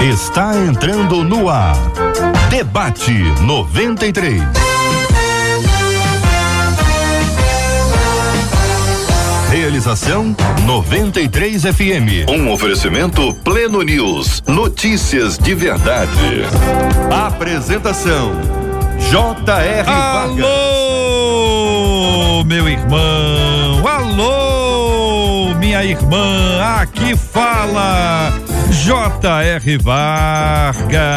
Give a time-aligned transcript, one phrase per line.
[0.00, 1.76] está entrando no ar.
[2.48, 3.12] Debate
[3.42, 4.42] 93.
[9.50, 10.34] Realização
[10.64, 12.30] 93 FM.
[12.30, 14.42] Um oferecimento Pleno News.
[14.46, 16.44] Notícias de verdade.
[17.12, 18.32] Apresentação
[19.10, 19.82] J.R.
[19.82, 20.44] Vargas.
[20.44, 23.86] Alô, meu irmão.
[23.86, 24.39] Alô,
[25.80, 26.60] minha irmã.
[26.80, 28.32] Aqui fala
[28.70, 29.78] J.R.
[29.78, 31.08] Vargas.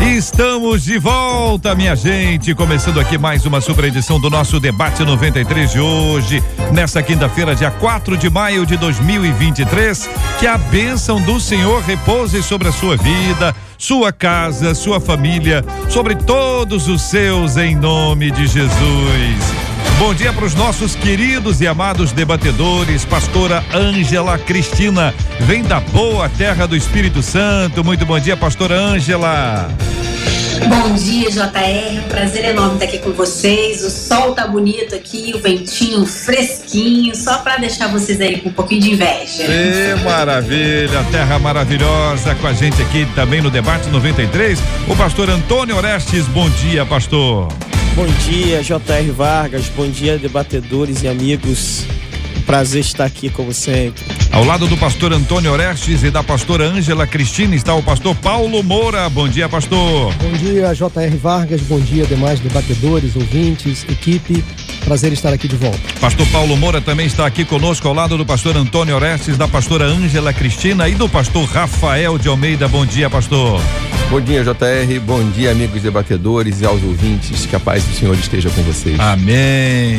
[0.00, 2.54] Estamos de volta, minha gente.
[2.54, 6.42] Começando aqui mais uma super edição do nosso Debate 93 de hoje,
[6.72, 10.08] nessa quinta-feira, dia 4 de maio de 2023.
[10.38, 16.14] Que a bênção do Senhor repouse sobre a sua vida, sua casa, sua família, sobre
[16.14, 19.77] todos os seus, em nome de Jesus.
[19.98, 26.28] Bom dia para os nossos queridos e amados debatedores, pastora Ângela Cristina, vem da boa
[26.28, 27.82] terra do Espírito Santo.
[27.82, 29.68] Muito bom dia, pastora Ângela.
[30.68, 32.00] Bom dia, JR.
[32.08, 33.82] Prazer enorme estar aqui com vocês.
[33.82, 38.52] O sol tá bonito aqui, o ventinho fresquinho, só para deixar vocês aí com um
[38.52, 39.44] pouquinho de inveja.
[39.44, 44.60] Que maravilha, terra maravilhosa com a gente aqui também no debate 93.
[44.86, 46.26] O pastor Antônio Orestes.
[46.26, 47.48] Bom dia, pastor.
[47.98, 49.10] Bom dia, J.R.
[49.10, 49.68] Vargas.
[49.70, 51.84] Bom dia, debatedores e amigos.
[52.48, 54.02] Prazer estar aqui como sempre.
[54.32, 58.62] Ao lado do pastor Antônio Orestes e da pastora Ângela Cristina está o pastor Paulo
[58.62, 59.06] Moura.
[59.10, 60.14] Bom dia, pastor.
[60.14, 61.14] Bom dia, J.R.
[61.18, 61.60] Vargas.
[61.60, 64.42] Bom dia, demais debatedores, ouvintes, equipe.
[64.82, 65.78] Prazer estar aqui de volta.
[66.00, 69.84] Pastor Paulo Moura também está aqui conosco ao lado do pastor Antônio Orestes, da pastora
[69.84, 72.66] Ângela Cristina e do pastor Rafael de Almeida.
[72.66, 73.60] Bom dia, pastor.
[74.08, 75.00] Bom dia, JR.
[75.04, 77.44] Bom dia, amigos debatedores e aos ouvintes.
[77.44, 78.98] Que a paz do Senhor esteja com vocês.
[78.98, 79.98] Amém.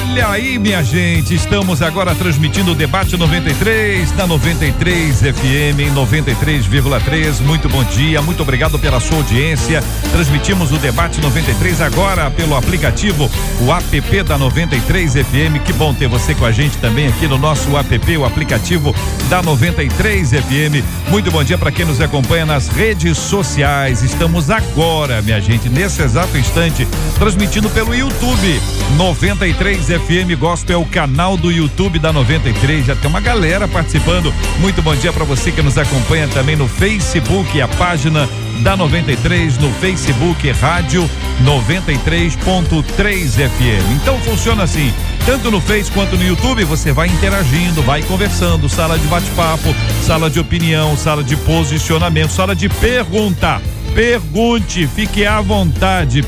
[0.00, 7.40] Olha aí, minha gente, estamos agora transmitindo o debate 93 da 93 FM em 93,3.
[7.40, 9.82] Muito bom dia, muito obrigado pela sua audiência.
[10.12, 13.28] Transmitimos o debate 93 agora pelo aplicativo,
[13.60, 15.64] o app da 93 FM.
[15.64, 18.94] Que bom ter você com a gente também aqui no nosso app, o aplicativo
[19.28, 21.10] da 93 FM.
[21.10, 24.02] Muito bom dia para quem nos acompanha nas redes sociais.
[24.04, 26.86] Estamos agora, minha gente, nesse exato instante,
[27.18, 28.60] transmitindo pelo YouTube
[28.96, 32.84] 93 FM Gospel é o canal do YouTube da 93.
[32.84, 34.34] Já tem uma galera participando.
[34.60, 38.28] Muito bom dia para você que nos acompanha também no Facebook, a página
[38.60, 41.08] da 93 no Facebook Rádio
[41.42, 44.02] 93.3 FM.
[44.02, 44.92] Então funciona assim,
[45.24, 50.28] tanto no Face quanto no YouTube, você vai interagindo, vai conversando, sala de bate-papo, sala
[50.28, 53.62] de opinião, sala de posicionamento, sala de pergunta.
[53.94, 56.22] Pergunte, fique à vontade,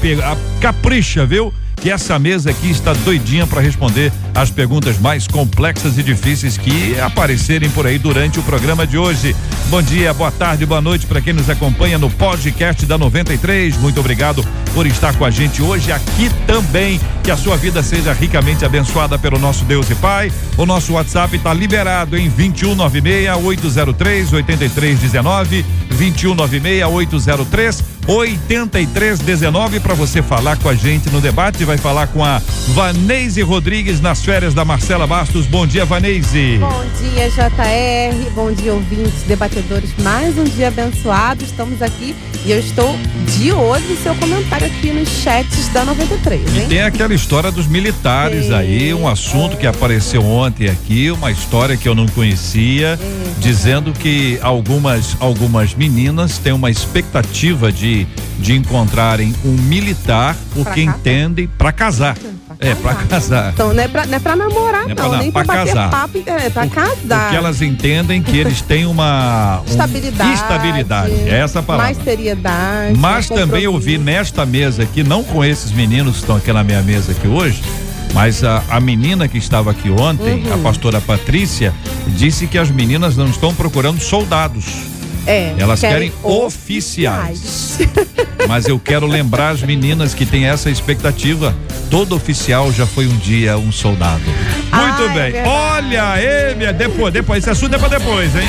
[0.60, 1.52] capricha, viu?
[1.80, 6.98] Que essa mesa aqui está doidinha para responder as perguntas mais complexas e difíceis que
[7.00, 9.34] aparecerem por aí durante o programa de hoje.
[9.68, 13.78] Bom dia, boa tarde, boa noite para quem nos acompanha no podcast da 93.
[13.78, 17.00] Muito obrigado por estar com a gente hoje aqui também.
[17.22, 20.30] Que a sua vida seja ricamente abençoada pelo nosso Deus e Pai.
[20.58, 30.56] O nosso WhatsApp está liberado em 2196 803 8319 2196 803 8319 para você falar
[30.58, 31.64] com a gente no debate.
[31.64, 35.46] Vai falar com a Vaneise Rodrigues nas férias da Marcela Bastos.
[35.46, 36.58] Bom dia, Vaneise.
[36.58, 38.30] Bom dia, JR.
[38.34, 39.90] Bom dia, ouvintes, debatedores.
[40.02, 41.44] Mais um dia abençoado.
[41.44, 42.98] Estamos aqui e eu estou
[43.36, 46.40] de olho no seu comentário aqui nos chats da 93.
[46.40, 46.64] Hein?
[46.64, 48.54] E tem aquela história dos militares Sim.
[48.54, 53.34] aí, um assunto que apareceu ontem aqui, uma história que eu não conhecia, Sim.
[53.38, 57.99] dizendo que algumas algumas meninas têm uma expectativa de
[58.38, 62.16] de, encontrarem um militar, porque entendem para casar.
[62.58, 63.52] É, pra casar.
[63.54, 65.54] Então não é pra, não é pra namorar, não, é pra, não, nem pra, pra
[65.54, 65.90] casar.
[65.90, 67.22] papo, é pra casar.
[67.22, 71.86] Porque elas entendem que eles têm uma um, estabilidade, estabilidade, é essa palavra.
[71.86, 72.98] Mais seriedade.
[72.98, 76.62] Mas também eu vi nesta mesa aqui, não com esses meninos que estão aqui na
[76.62, 77.62] minha mesa aqui hoje,
[78.12, 80.54] mas a, a menina que estava aqui ontem, uhum.
[80.54, 81.72] a pastora Patrícia,
[82.08, 84.89] disse que as meninas não estão procurando soldados.
[85.26, 87.78] É, Elas querem, querem oficiais.
[88.48, 91.54] Mas eu quero lembrar as meninas que têm essa expectativa.
[91.90, 94.22] Todo oficial já foi um dia um soldado.
[94.24, 95.40] Muito Ai, bem.
[95.40, 98.48] É olha, Êmia, depois, depois, esse assunto é pra depois, hein?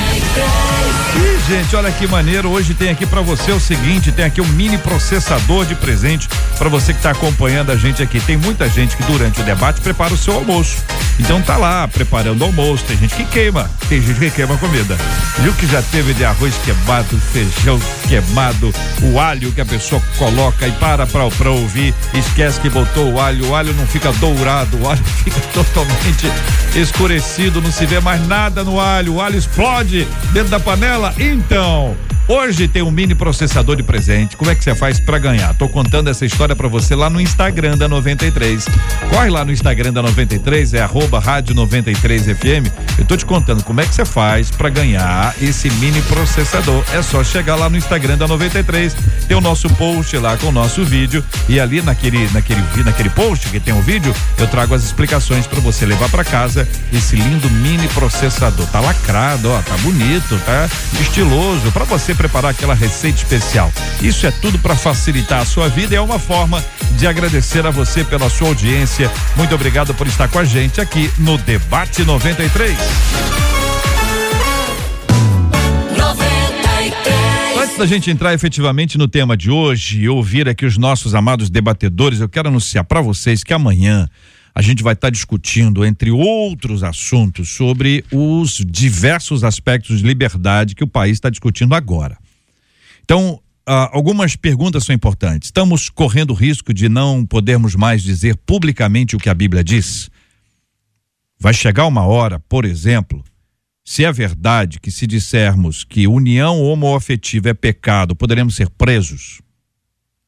[1.14, 2.48] E, gente, olha que maneiro.
[2.48, 6.68] Hoje tem aqui para você o seguinte: tem aqui um mini processador de presente para
[6.68, 8.20] você que está acompanhando a gente aqui.
[8.20, 10.78] Tem muita gente que durante o debate prepara o seu almoço.
[11.18, 12.84] Então tá lá preparando o almoço.
[12.84, 14.96] Tem gente que queima, tem gente que queima comida.
[15.40, 18.72] Viu que já teve de arroz queimado, feijão queimado,
[19.02, 23.20] o alho que a pessoa coloca e para pra, pra ouvir, esquece que botou o
[23.20, 23.48] alho.
[23.48, 26.26] O alho não fica dourado, o alho fica totalmente
[26.74, 29.14] escurecido, não se vê mais nada no alho.
[29.14, 31.14] O alho explode dentro da panela?
[31.18, 31.96] Então,
[32.28, 34.36] Hoje tem um mini processador de presente.
[34.36, 35.52] Como é que você faz para ganhar?
[35.54, 38.64] Tô contando essa história para você lá no Instagram da 93.
[39.10, 42.70] Corre lá no Instagram da 93, é arroba rádio 93 FM.
[42.96, 46.84] Eu tô te contando como é que você faz para ganhar esse mini processador.
[46.94, 48.94] É só chegar lá no Instagram da 93,
[49.26, 53.48] tem o nosso post lá com o nosso vídeo e ali naquele naquele naquele post
[53.48, 57.16] que tem o um vídeo, eu trago as explicações para você levar para casa esse
[57.16, 58.66] lindo mini processador.
[58.68, 60.68] Tá lacrado, ó, tá bonito, tá
[61.00, 63.72] estiloso para você preparar aquela receita especial.
[64.00, 66.62] Isso é tudo para facilitar a sua vida e é uma forma
[66.98, 69.10] de agradecer a você pela sua audiência.
[69.36, 72.76] Muito obrigado por estar com a gente aqui no Debate 93.
[77.62, 81.48] Antes da gente entrar efetivamente no tema de hoje e ouvir aqui os nossos amados
[81.48, 84.08] debatedores, eu quero anunciar para vocês que amanhã
[84.54, 90.74] a gente vai estar tá discutindo, entre outros assuntos, sobre os diversos aspectos de liberdade
[90.74, 92.18] que o país está discutindo agora.
[93.02, 95.46] Então, ah, algumas perguntas são importantes.
[95.46, 100.10] Estamos correndo risco de não podermos mais dizer publicamente o que a Bíblia diz?
[101.38, 103.24] Vai chegar uma hora, por exemplo,
[103.84, 109.40] se é verdade que se dissermos que união homoafetiva é pecado, poderemos ser presos?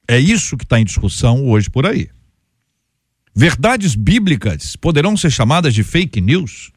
[0.09, 2.09] É isso que está em discussão hoje por aí.
[3.35, 6.71] Verdades bíblicas poderão ser chamadas de fake news.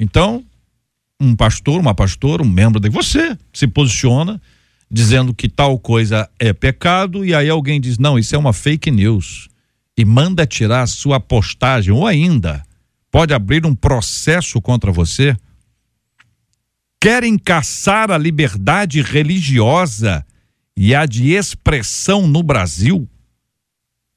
[0.00, 0.44] Então,
[1.20, 4.40] um pastor, uma pastora, um membro de você se posiciona
[4.90, 8.90] dizendo que tal coisa é pecado e aí alguém diz: "Não, isso é uma fake
[8.90, 9.48] news"
[9.96, 12.62] e manda tirar a sua postagem ou ainda
[13.10, 15.36] pode abrir um processo contra você.
[17.00, 20.24] Querem caçar a liberdade religiosa
[20.76, 23.08] e a de expressão no Brasil?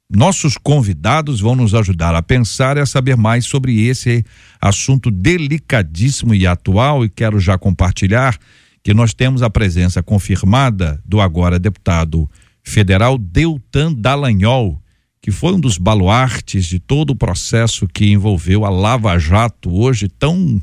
[0.09, 4.23] Nossos convidados vão nos ajudar a pensar e a saber mais sobre esse
[4.61, 8.37] assunto delicadíssimo e atual e quero já compartilhar
[8.83, 12.29] que nós temos a presença confirmada do agora deputado
[12.63, 14.79] federal Deltan Dallagnol,
[15.19, 20.07] que foi um dos baluartes de todo o processo que envolveu a Lava Jato, hoje
[20.07, 20.61] tão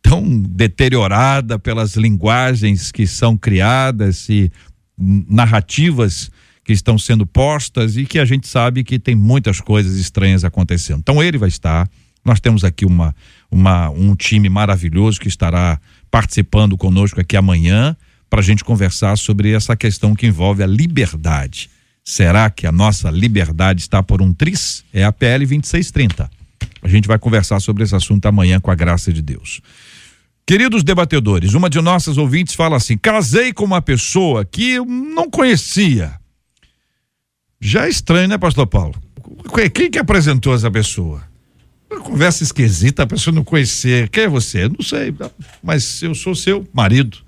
[0.00, 4.50] tão deteriorada pelas linguagens que são criadas e
[4.96, 6.30] narrativas
[6.68, 10.98] que estão sendo postas e que a gente sabe que tem muitas coisas estranhas acontecendo.
[10.98, 11.88] Então ele vai estar.
[12.22, 13.16] Nós temos aqui uma,
[13.50, 15.80] uma um time maravilhoso que estará
[16.10, 17.96] participando conosco aqui amanhã
[18.28, 21.70] para a gente conversar sobre essa questão que envolve a liberdade.
[22.04, 24.84] Será que a nossa liberdade está por um tris?
[24.92, 26.30] É a PL 2630.
[26.82, 29.62] A gente vai conversar sobre esse assunto amanhã com a graça de Deus.
[30.46, 35.30] Queridos debatedores, uma de nossas ouvintes fala assim: casei com uma pessoa que eu não
[35.30, 36.17] conhecia.
[37.60, 38.94] Já é estranho, né, pastor Paulo?
[39.74, 41.22] Quem que apresentou essa pessoa?
[41.90, 44.08] Uma conversa esquisita, a pessoa não conhecer.
[44.10, 44.68] Quem é você?
[44.68, 45.14] Não sei,
[45.62, 47.18] mas eu sou seu marido.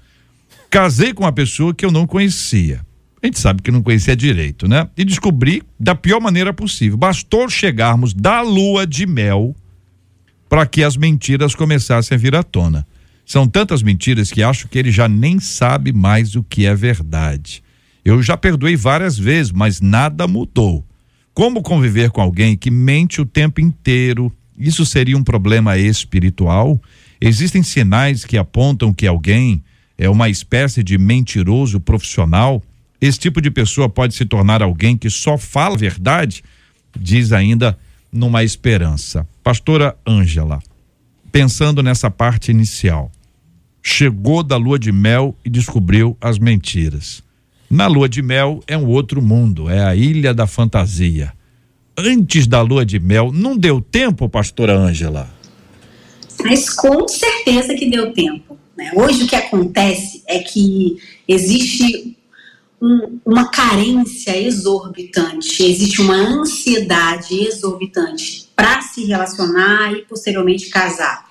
[0.69, 2.85] Casei com uma pessoa que eu não conhecia.
[3.23, 4.88] A gente sabe que não conhecia direito, né?
[4.97, 6.97] E descobri da pior maneira possível.
[6.97, 9.55] Bastou chegarmos da lua de mel
[10.49, 12.87] para que as mentiras começassem a vir à tona.
[13.26, 17.62] São tantas mentiras que acho que ele já nem sabe mais o que é verdade.
[18.05, 20.85] Eu já perdoei várias vezes, mas nada mudou.
[21.35, 24.32] Como conviver com alguém que mente o tempo inteiro?
[24.58, 26.81] Isso seria um problema espiritual?
[27.20, 29.62] Existem sinais que apontam que alguém
[29.97, 32.62] é uma espécie de mentiroso profissional?
[33.00, 36.42] Esse tipo de pessoa pode se tornar alguém que só fala a verdade?
[36.99, 37.78] Diz ainda
[38.12, 39.26] numa esperança.
[39.42, 40.61] Pastora Ângela,
[41.30, 43.11] pensando nessa parte inicial,
[43.83, 47.23] chegou da lua de mel e descobriu as mentiras.
[47.71, 51.33] Na lua de mel é um outro mundo, é a ilha da fantasia.
[51.97, 55.31] Antes da lua de mel, não deu tempo, pastora Ângela?
[56.43, 58.59] Mas com certeza que deu tempo.
[58.77, 58.91] Né?
[58.97, 60.97] Hoje o que acontece é que
[61.29, 62.17] existe
[62.83, 71.29] um, uma carência exorbitante, existe uma ansiedade exorbitante para se relacionar e posteriormente casar.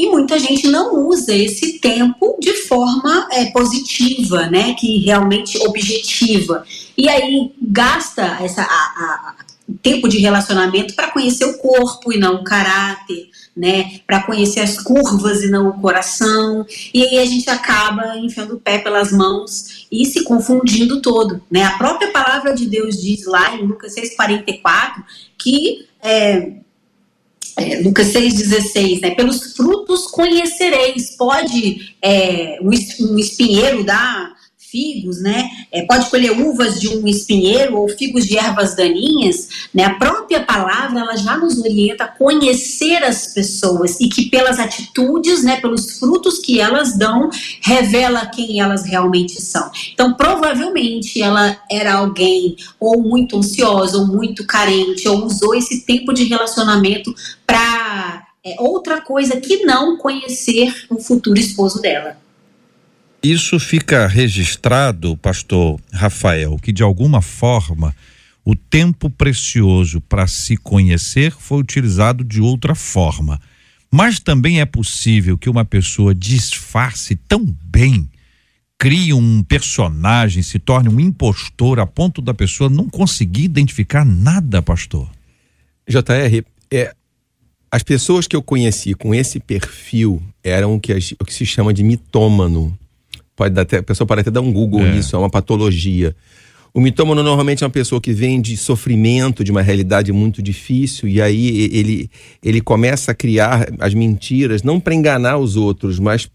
[0.00, 4.72] E muita gente não usa esse tempo de forma é, positiva, né?
[4.72, 6.64] Que realmente objetiva.
[6.96, 9.34] E aí gasta essa, a, a,
[9.82, 14.00] tempo de relacionamento para conhecer o corpo e não o caráter, né?
[14.06, 16.64] Para conhecer as curvas e não o coração.
[16.94, 21.64] E aí a gente acaba enfiando o pé pelas mãos e se confundindo todo, né?
[21.64, 25.04] A própria palavra de Deus diz lá em Lucas 6:44
[25.36, 26.54] que é,
[27.56, 29.10] é, Lucas 6,16, né?
[29.14, 31.16] Pelos frutos conhecereis.
[31.16, 34.39] Pode é, um espinheiro dar
[34.70, 35.50] figos, né?
[35.72, 39.84] É, pode colher uvas de um espinheiro ou figos de ervas daninhas, né?
[39.84, 45.42] A própria palavra ela já nos orienta a conhecer as pessoas e que pelas atitudes,
[45.42, 49.70] né, pelos frutos que elas dão, revela quem elas realmente são.
[49.92, 56.12] Então, provavelmente ela era alguém ou muito ansiosa ou muito carente ou usou esse tempo
[56.12, 57.14] de relacionamento
[57.46, 62.16] para é, outra coisa que não conhecer o futuro esposo dela.
[63.22, 67.94] Isso fica registrado, pastor Rafael, que de alguma forma
[68.42, 73.38] o tempo precioso para se conhecer foi utilizado de outra forma.
[73.92, 78.08] Mas também é possível que uma pessoa disfarce tão bem,
[78.78, 84.62] crie um personagem, se torne um impostor a ponto da pessoa não conseguir identificar nada,
[84.62, 85.06] pastor.
[85.86, 86.94] JR, é,
[87.70, 91.74] as pessoas que eu conheci com esse perfil eram o que, o que se chama
[91.74, 92.78] de mitômano.
[93.40, 94.96] Pode até, a pessoa pode até dar um Google é.
[94.96, 96.14] nisso, é uma patologia.
[96.74, 101.08] O mitômano normalmente é uma pessoa que vem de sofrimento, de uma realidade muito difícil,
[101.08, 102.10] e aí ele,
[102.44, 106.30] ele começa a criar as mentiras, não para enganar os outros, mas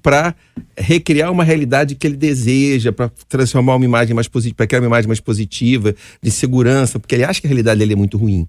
[0.00, 0.36] para
[0.78, 4.86] recriar uma realidade que ele deseja, para transformar uma imagem mais positiva, para criar uma
[4.86, 8.46] imagem mais positiva, de segurança, porque ele acha que a realidade dele é muito ruim.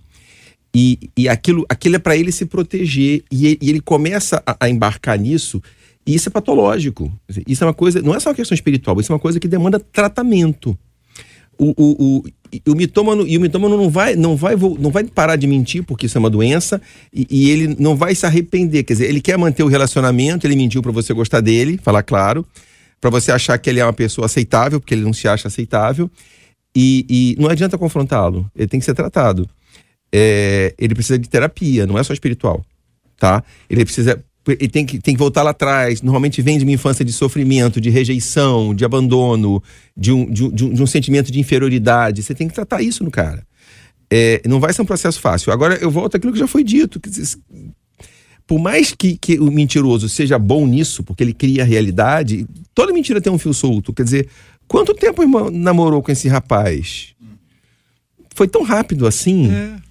[0.75, 3.23] E, e aquilo, aquilo é para ele se proteger.
[3.31, 5.59] E, e ele começa a, a, embarcar nisso,
[6.07, 7.11] e isso é patológico.
[7.45, 9.47] Isso é uma coisa, não é só uma questão espiritual, isso é uma coisa que
[9.47, 10.77] demanda tratamento.
[11.59, 15.35] O, o, o, o mitômano, e o mitômano não vai, não, vai, não vai parar
[15.35, 16.81] de mentir, porque isso é uma doença,
[17.13, 18.83] e, e ele não vai se arrepender.
[18.83, 22.45] Quer dizer, ele quer manter o relacionamento, ele mentiu para você gostar dele, falar claro,
[23.01, 26.09] para você achar que ele é uma pessoa aceitável, porque ele não se acha aceitável.
[26.75, 29.49] E, e não adianta confrontá-lo, ele tem que ser tratado
[30.11, 32.63] é, ele precisa de terapia, não é só espiritual,
[33.17, 33.43] tá?
[33.69, 36.01] Ele precisa ele tem que, tem que voltar lá atrás.
[36.01, 39.61] Normalmente vem de uma infância de sofrimento, de rejeição, de abandono,
[39.95, 42.23] de um, de um, de um sentimento de inferioridade.
[42.23, 43.45] Você tem que tratar isso no cara.
[44.09, 45.51] É, não vai ser um processo fácil.
[45.51, 46.99] Agora, eu volto àquilo que já foi dito.
[46.99, 47.09] Que,
[48.45, 52.93] por mais que, que o mentiroso seja bom nisso, porque ele cria a realidade, toda
[52.93, 53.93] mentira tem um fio solto.
[53.93, 54.29] Quer dizer,
[54.67, 57.13] quanto tempo irmão, namorou com esse rapaz?
[58.33, 59.51] Foi tão rápido assim?
[59.51, 59.86] É.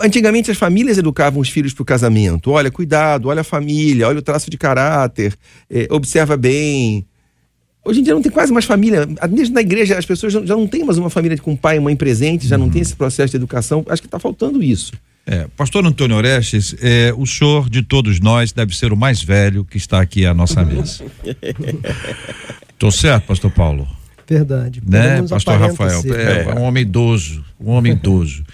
[0.00, 2.50] Antigamente as famílias educavam os filhos para o casamento.
[2.50, 5.34] Olha, cuidado, olha a família, olha o traço de caráter,
[5.70, 7.04] é, observa bem.
[7.84, 9.08] Hoje em dia não tem quase mais família.
[9.30, 11.96] Mesmo na igreja as pessoas já não têm mais uma família com pai e mãe
[11.96, 12.64] presente, já uhum.
[12.64, 13.84] não tem esse processo de educação.
[13.88, 14.92] Acho que está faltando isso.
[15.26, 19.64] É, Pastor Antônio Orestes, é, o senhor de todos nós deve ser o mais velho
[19.64, 21.04] que está aqui à nossa mesa.
[22.70, 23.86] Estou certo, Pastor Paulo?
[24.28, 24.82] Verdade.
[24.84, 26.02] Né, Pastor Rafael?
[26.06, 28.44] É, é, um homem idoso, um homem idoso.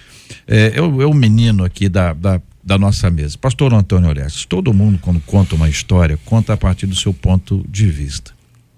[0.51, 3.37] É, é, o, é o menino aqui da, da, da nossa mesa.
[3.37, 7.63] Pastor Antônio Orestes, todo mundo, quando conta uma história, conta a partir do seu ponto
[7.69, 8.33] de vista.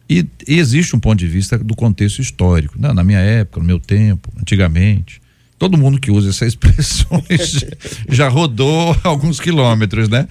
[0.09, 2.75] E, e existe um ponto de vista do contexto histórico.
[2.77, 2.91] Né?
[2.91, 5.21] Na minha época, no meu tempo, antigamente.
[5.57, 7.65] Todo mundo que usa essas expressões
[8.09, 10.27] já rodou alguns quilômetros, né?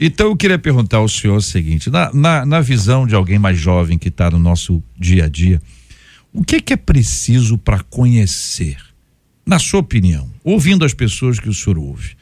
[0.00, 3.58] Então eu queria perguntar ao senhor o seguinte: na, na, na visão de alguém mais
[3.58, 5.60] jovem que está no nosso dia a dia,
[6.32, 8.89] o que, que é preciso para conhecer
[9.44, 12.16] na sua opinião, ouvindo as pessoas que o senhor ouve,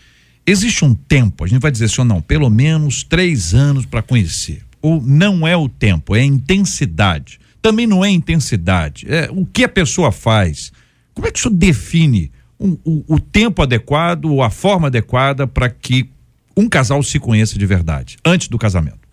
[0.46, 4.62] existe um tempo, a gente vai dizer assim, não, pelo menos três anos para conhecer.
[4.80, 7.40] Ou não é o tempo, é a intensidade.
[7.60, 10.72] Também não é intensidade, é o que a pessoa faz.
[11.12, 15.46] Como é que o senhor define um, o, o tempo adequado ou a forma adequada
[15.46, 16.08] para que
[16.56, 19.08] um casal se conheça de verdade, antes do casamento?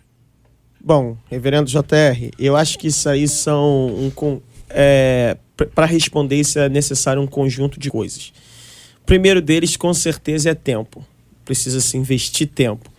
[0.82, 5.36] Bom, reverendo JR, eu acho que isso aí são um, é,
[5.74, 8.32] para responder isso é necessário um conjunto de coisas.
[9.02, 11.04] O primeiro deles, com certeza, é tempo.
[11.44, 12.90] Precisa se investir tempo.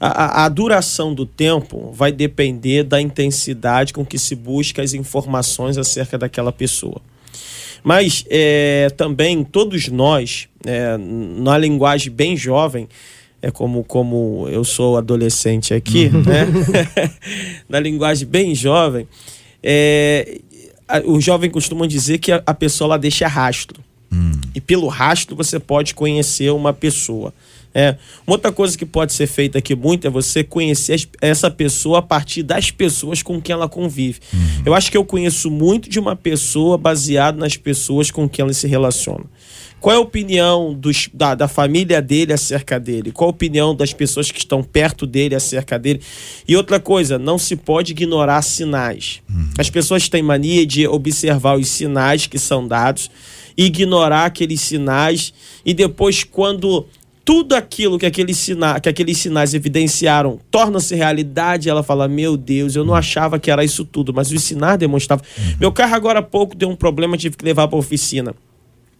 [0.00, 5.76] A, a, duração do tempo vai depender da intensidade com que se busca as informações
[5.76, 7.02] acerca daquela pessoa.
[7.82, 12.88] Mas é, também todos nós, é, na linguagem bem jovem,
[13.42, 16.22] é como, como eu sou adolescente aqui, uhum.
[16.22, 16.46] né?
[17.68, 19.06] na linguagem bem jovem,
[19.62, 20.40] é,
[21.04, 23.82] o jovem costuma dizer que a, a pessoa ela deixa rastro.
[24.12, 24.32] Hum.
[24.54, 27.32] E pelo rastro você pode conhecer uma pessoa.
[27.74, 27.96] É.
[28.26, 32.02] Uma outra coisa que pode ser feita aqui muito é você conhecer essa pessoa a
[32.02, 34.20] partir das pessoas com quem ela convive.
[34.32, 34.62] Uhum.
[34.66, 38.52] Eu acho que eu conheço muito de uma pessoa baseado nas pessoas com quem ela
[38.52, 39.24] se relaciona.
[39.80, 43.12] Qual é a opinião dos, da, da família dele acerca dele?
[43.12, 46.00] Qual a opinião das pessoas que estão perto dele acerca dele?
[46.46, 49.20] E outra coisa, não se pode ignorar sinais.
[49.28, 49.50] Uhum.
[49.56, 53.08] As pessoas têm mania de observar os sinais que são dados,
[53.56, 55.32] ignorar aqueles sinais
[55.64, 56.86] e depois, quando
[57.28, 62.74] tudo aquilo que aqueles, sina que aqueles sinais evidenciaram torna-se realidade, ela fala: Meu Deus,
[62.74, 65.24] eu não achava que era isso tudo, mas os sinais demonstravam.
[65.36, 65.56] Uhum.
[65.60, 68.34] Meu carro agora há pouco deu um problema, tive que levar para a oficina.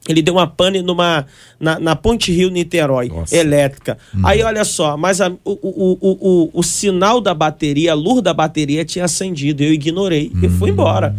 [0.09, 1.27] Ele deu uma pane numa,
[1.61, 3.37] na, na Ponte Rio Niterói, Nossa.
[3.37, 3.99] elétrica.
[4.15, 4.23] Hum.
[4.25, 8.33] Aí olha só, mas a, o, o, o, o, sinal da bateria, a luz da
[8.33, 9.63] bateria tinha acendido.
[9.63, 10.41] Eu ignorei hum.
[10.43, 11.15] e fui embora.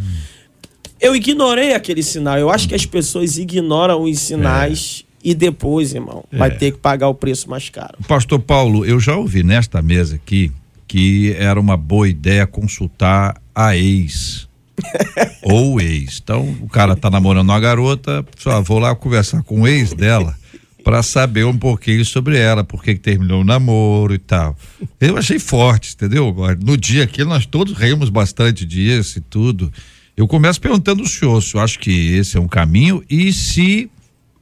[0.99, 2.37] Eu ignorei aquele sinal.
[2.39, 5.05] Eu acho que as pessoas ignoram os sinais.
[5.05, 5.09] É.
[5.21, 6.37] E depois, irmão, é.
[6.37, 7.97] vai ter que pagar o preço mais caro.
[8.07, 10.49] Pastor Paulo, eu já ouvi nesta mesa aqui
[10.87, 14.48] que era uma boa ideia consultar a ex
[15.43, 16.19] ou ex.
[16.21, 20.35] Então, o cara tá namorando uma garota, só vou lá conversar com o ex dela
[20.83, 24.57] para saber um pouquinho sobre ela, por que terminou o namoro e tal.
[24.99, 26.35] Eu achei forte, entendeu?
[26.63, 29.71] No dia aqui nós todos reímos bastante disso e tudo.
[30.15, 33.89] Eu começo perguntando o senhor se eu acho que esse é um caminho e se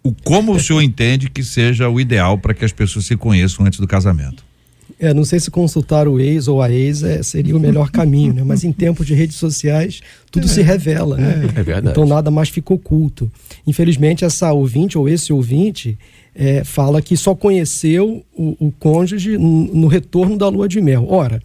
[0.02, 3.66] o como o senhor entende que seja o ideal para que as pessoas se conheçam
[3.66, 4.47] antes do casamento.
[5.00, 8.34] É, não sei se consultar o ex ou a ex é, seria o melhor caminho,
[8.34, 8.44] né?
[8.44, 10.02] Mas em tempos de redes sociais,
[10.32, 11.50] tudo é, se revela, né?
[11.56, 11.90] É verdade.
[11.90, 13.32] Então nada mais fica oculto.
[13.66, 15.98] Infelizmente, essa ouvinte ou esse ouvinte
[16.34, 21.06] é, fala que só conheceu o, o cônjuge no, no, retorno da lua de mel.
[21.10, 21.42] Ora,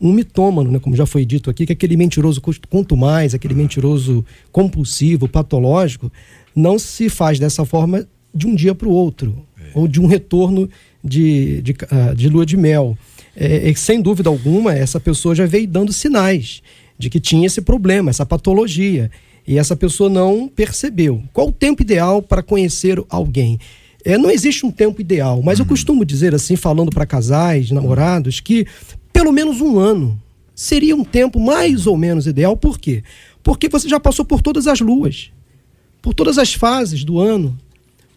[0.00, 3.54] um mitômano, né, como já foi dito aqui, que é aquele mentiroso, quanto mais, aquele
[3.54, 6.12] mentiroso compulsivo, patológico,
[6.54, 9.70] não se faz dessa forma de um dia para o outro, é.
[9.74, 10.68] ou de um retorno
[11.04, 12.96] de, de, uh, de lua de mel.
[13.36, 16.62] É, é, sem dúvida alguma, essa pessoa já veio dando sinais
[16.98, 19.10] de que tinha esse problema, essa patologia.
[19.46, 21.22] E essa pessoa não percebeu.
[21.32, 23.58] Qual o tempo ideal para conhecer alguém?
[24.02, 25.68] É, não existe um tempo ideal, mas eu uhum.
[25.68, 28.66] costumo dizer assim, falando para casais, namorados, que
[29.12, 30.20] pelo menos um ano
[30.54, 32.56] seria um tempo mais ou menos ideal.
[32.56, 33.02] Por quê?
[33.42, 35.30] Porque você já passou por todas as luas,
[36.00, 37.58] por todas as fases do ano,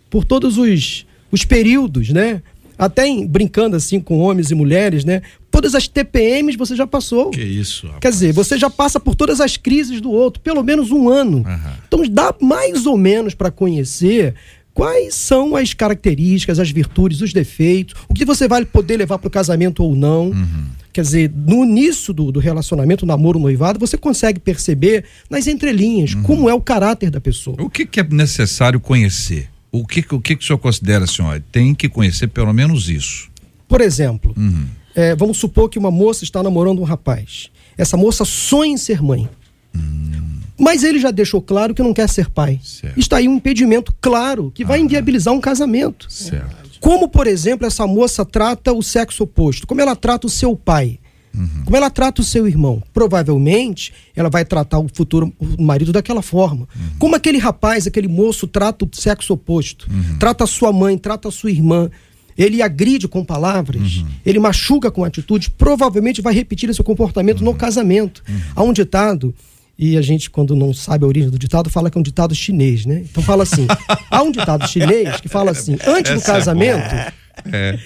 [0.10, 2.41] por todos os, os períodos, né?
[2.78, 5.22] Até em, brincando assim com homens e mulheres, né?
[5.50, 7.32] Todas as TPMs você já passou.
[7.32, 8.02] Que isso, rapaz.
[8.02, 11.38] Quer dizer, você já passa por todas as crises do outro, pelo menos um ano.
[11.38, 11.72] Uhum.
[11.88, 14.36] Então dá mais ou menos para conhecer
[14.78, 19.28] quais são as características, as virtudes, os defeitos, o que você vai poder levar para
[19.28, 20.28] o casamento ou não.
[20.28, 20.66] Uhum.
[20.94, 26.22] Quer dizer, no início do, do relacionamento, namoro, noivado, você consegue perceber nas entrelinhas uhum.
[26.22, 27.58] como é o caráter da pessoa.
[27.60, 29.50] O que, que é necessário conhecer?
[29.82, 31.42] O que, o que, que o senhor considera, senhor?
[31.52, 33.30] Tem que conhecer pelo menos isso.
[33.68, 34.68] Por exemplo, uhum.
[34.96, 37.50] é, vamos supor que uma moça está namorando um rapaz.
[37.78, 39.30] Essa moça sonha em ser mãe.
[39.76, 40.40] Hum.
[40.58, 42.60] Mas ele já deixou claro que não quer ser pai.
[42.63, 43.00] Certo.
[43.00, 46.12] Está aí um impedimento claro que vai ah, inviabilizar um casamento.
[46.12, 46.68] Certo.
[46.80, 49.68] Como, por exemplo, essa moça trata o sexo oposto?
[49.68, 51.00] Como ela trata o seu pai?
[51.38, 51.63] Uhum.
[51.65, 52.82] Como ela trata o seu irmão?
[52.93, 56.67] Provavelmente ela vai tratar o futuro marido daquela forma.
[56.76, 56.89] Uhum.
[57.00, 60.17] Como aquele rapaz, aquele moço trata o sexo oposto, uhum.
[60.17, 61.89] trata a sua mãe, trata a sua irmã.
[62.38, 68.23] Ele agride com palavras, ele machuca com atitudes, provavelmente vai repetir esse comportamento no casamento.
[68.56, 69.34] Há um ditado
[69.78, 72.34] e a gente, quando não sabe a origem do ditado, fala que é um ditado
[72.36, 73.04] chinês, né?
[73.10, 73.65] Então fala assim:
[74.10, 76.95] há um ditado chinês que fala assim: antes do é casamento,
[77.52, 77.80] é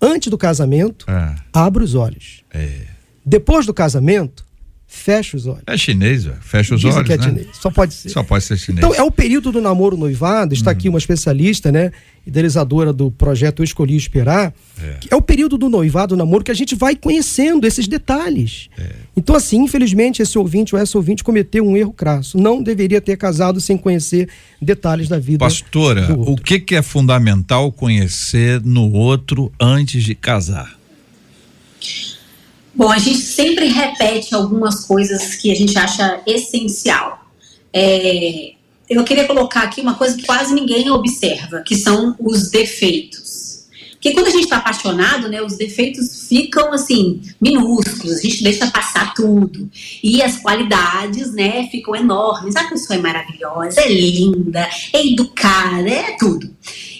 [0.00, 1.34] Antes do casamento, é.
[1.52, 2.44] abra os olhos.
[2.52, 2.86] É.
[3.24, 4.44] Depois do casamento,
[4.90, 5.62] fecha os olhos.
[5.66, 7.06] É chinês, fecha os Dizem olhos.
[7.06, 7.22] Que é né?
[7.24, 7.46] chinês.
[7.52, 8.08] Só pode ser.
[8.08, 8.78] Só pode ser chinês.
[8.78, 10.54] Então, é o período do namoro noivado.
[10.54, 10.76] Está uhum.
[10.76, 11.92] aqui uma especialista, né?
[12.26, 14.52] Idealizadora do projeto Eu Escolhi Esperar.
[14.82, 14.96] É.
[15.10, 18.70] é o período do noivado, do namoro, que a gente vai conhecendo esses detalhes.
[18.78, 18.88] É.
[19.14, 22.38] Então, assim, infelizmente, esse ouvinte ou essa ouvinte cometeu um erro crasso.
[22.38, 24.28] Não deveria ter casado sem conhecer
[24.60, 25.38] detalhes da vida.
[25.44, 30.78] Pastora, o que, que é fundamental conhecer no outro antes de casar?
[32.78, 37.26] Bom, a gente sempre repete algumas coisas que a gente acha essencial.
[37.72, 38.52] É,
[38.88, 43.66] eu queria colocar aqui uma coisa que quase ninguém observa, que são os defeitos.
[43.94, 48.70] Porque quando a gente está apaixonado, né, os defeitos ficam assim minúsculos, a gente deixa
[48.70, 49.68] passar tudo.
[50.00, 52.54] E as qualidades, né, ficam enormes.
[52.54, 56.48] A pessoa é maravilhosa, é linda, é educada, é tudo.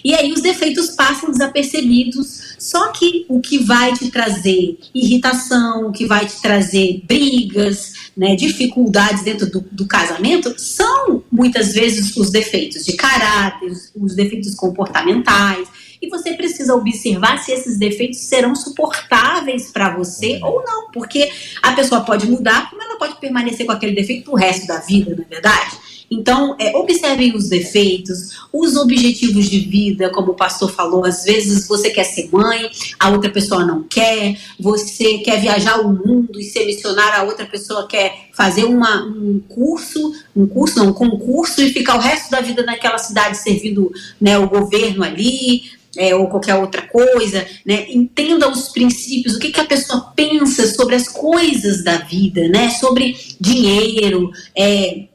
[0.03, 5.91] E aí os defeitos passam desapercebidos só que o que vai te trazer irritação, o
[5.91, 12.29] que vai te trazer brigas, né, dificuldades dentro do, do casamento, são muitas vezes os
[12.29, 15.67] defeitos de caráter, os defeitos comportamentais.
[16.01, 20.49] E você precisa observar se esses defeitos serão suportáveis para você uhum.
[20.49, 21.29] ou não, porque
[21.61, 25.15] a pessoa pode mudar, como ela pode permanecer com aquele defeito pro resto da vida,
[25.15, 25.88] não é verdade?
[26.11, 31.67] Então, é, observem os defeitos, os objetivos de vida, como o pastor falou, às vezes
[31.67, 32.69] você quer ser mãe,
[32.99, 37.87] a outra pessoa não quer, você quer viajar o mundo e missionário, a outra pessoa
[37.87, 42.41] quer fazer uma, um curso, um curso, não, um concurso e ficar o resto da
[42.41, 45.79] vida naquela cidade servindo né, o governo ali.
[45.97, 47.87] é, ou qualquer outra coisa, né?
[47.89, 52.69] Entenda os princípios, o que, que a pessoa pensa sobre as coisas da vida, né?
[52.69, 55.08] Sobre dinheiro, é,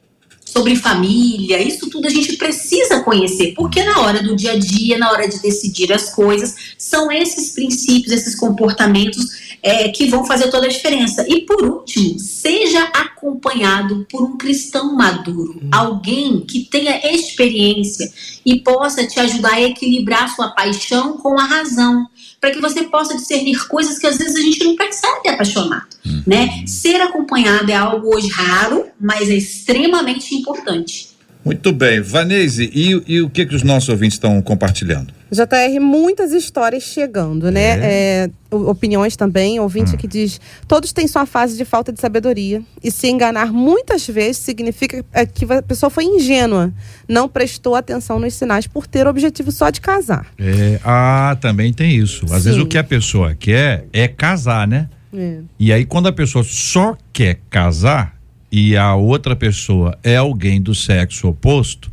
[0.55, 4.97] sobre família, isso tudo a gente precisa conhecer, porque na hora do dia a dia,
[4.97, 10.49] na hora de decidir as coisas, são esses princípios, esses comportamentos é, que vão fazer
[10.49, 11.25] toda a diferença.
[11.27, 15.69] E por último, seja acompanhado por um cristão maduro, hum.
[15.73, 18.09] alguém que tenha experiência
[18.45, 22.07] e possa te ajudar a equilibrar sua paixão com a razão,
[22.39, 26.23] para que você possa discernir coisas que às vezes a gente não percebe apaixonado, hum.
[26.25, 26.63] né?
[26.67, 31.14] Ser acompanhado é algo hoje raro, mas é extremamente importante.
[31.45, 32.01] Muito bem.
[32.01, 35.13] Vanese, e, e o que, que os nossos ouvintes estão compartilhando?
[35.31, 37.79] JR, muitas histórias chegando, né?
[37.79, 38.29] É.
[38.51, 39.97] É, opiniões também, ouvinte hum.
[39.97, 42.63] que diz: todos têm sua fase de falta de sabedoria.
[42.83, 46.73] E se enganar muitas vezes significa é, que a pessoa foi ingênua,
[47.07, 50.25] não prestou atenção nos sinais por ter o objetivo só de casar.
[50.39, 52.25] É, ah, também tem isso.
[52.25, 52.49] Às Sim.
[52.49, 54.89] vezes o que a pessoa quer é casar, né?
[55.13, 55.37] É.
[55.59, 58.15] E aí, quando a pessoa só quer casar,
[58.51, 61.91] e a outra pessoa é alguém do sexo oposto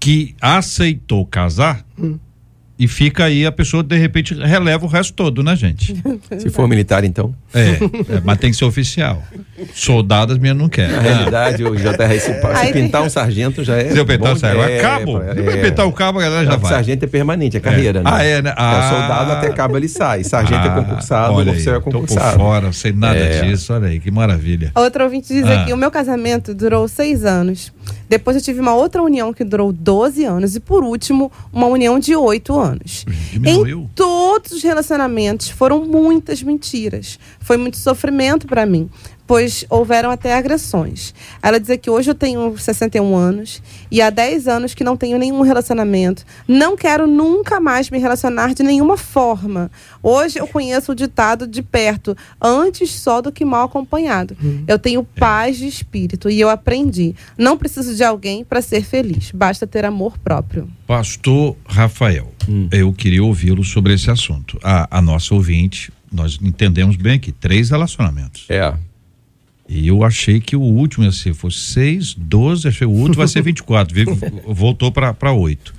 [0.00, 2.18] que aceitou casar, hum.
[2.78, 6.00] E fica aí, a pessoa de repente releva o resto todo, né, gente?
[6.38, 7.34] Se for militar, então.
[7.52, 9.20] É, é mas tem que ser oficial.
[9.74, 10.94] Soldadas minhas não querem.
[10.94, 13.90] Na realidade, o JR, se, se pintar um sargento já é.
[13.90, 15.20] Se eu pintar um sargento, é, cabo?
[15.20, 16.70] É, é, pintar o cabo, a galera já vai.
[16.70, 18.02] Sargento é permanente, é carreira, é.
[18.02, 18.10] né?
[18.12, 18.54] Ah, é, né?
[18.56, 20.22] Ah, é, soldado até cabo ele sai.
[20.22, 22.20] Sargento é ah, é concursado, olha oficial é concursado.
[22.20, 23.42] Tô por fora, sem nada é.
[23.42, 24.70] disso, olha aí, que maravilha.
[24.76, 25.62] Outro ouvinte diz ah.
[25.62, 27.72] aqui: o meu casamento durou seis anos.
[28.08, 30.56] Depois eu tive uma outra união que durou 12 anos.
[30.56, 33.04] E por último, uma união de oito anos.
[33.32, 33.80] Diminuiu.
[33.80, 37.18] Em todos os relacionamentos foram muitas mentiras.
[37.40, 38.88] Foi muito sofrimento para mim
[39.28, 41.14] pois houveram até agressões.
[41.42, 45.18] Ela diz que hoje eu tenho 61 anos e há 10 anos que não tenho
[45.18, 46.24] nenhum relacionamento.
[46.48, 49.70] Não quero nunca mais me relacionar de nenhuma forma.
[50.02, 54.34] Hoje eu conheço o ditado de perto, antes só do que mal acompanhado.
[54.42, 54.64] Hum.
[54.66, 57.14] Eu tenho paz de espírito e eu aprendi.
[57.36, 60.70] Não preciso de alguém para ser feliz, basta ter amor próprio.
[60.86, 62.66] Pastor Rafael, hum.
[62.72, 64.58] eu queria ouvi-lo sobre esse assunto.
[64.64, 68.46] A, a nossa ouvinte, nós entendemos bem aqui, três relacionamentos.
[68.48, 68.72] É.
[69.68, 73.28] E eu achei que o último ia ser, fosse 6, 12, achei o último vai
[73.28, 73.94] ser 24,
[74.46, 75.74] voltou para 8.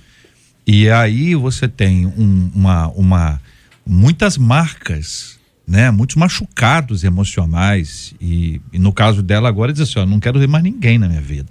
[0.67, 3.41] E aí você tem um, uma, uma,
[3.83, 5.89] muitas marcas, né?
[5.89, 8.13] Muitos machucados emocionais.
[8.21, 11.07] E, e no caso dela agora diz assim: ó, não quero ver mais ninguém na
[11.07, 11.49] minha vida.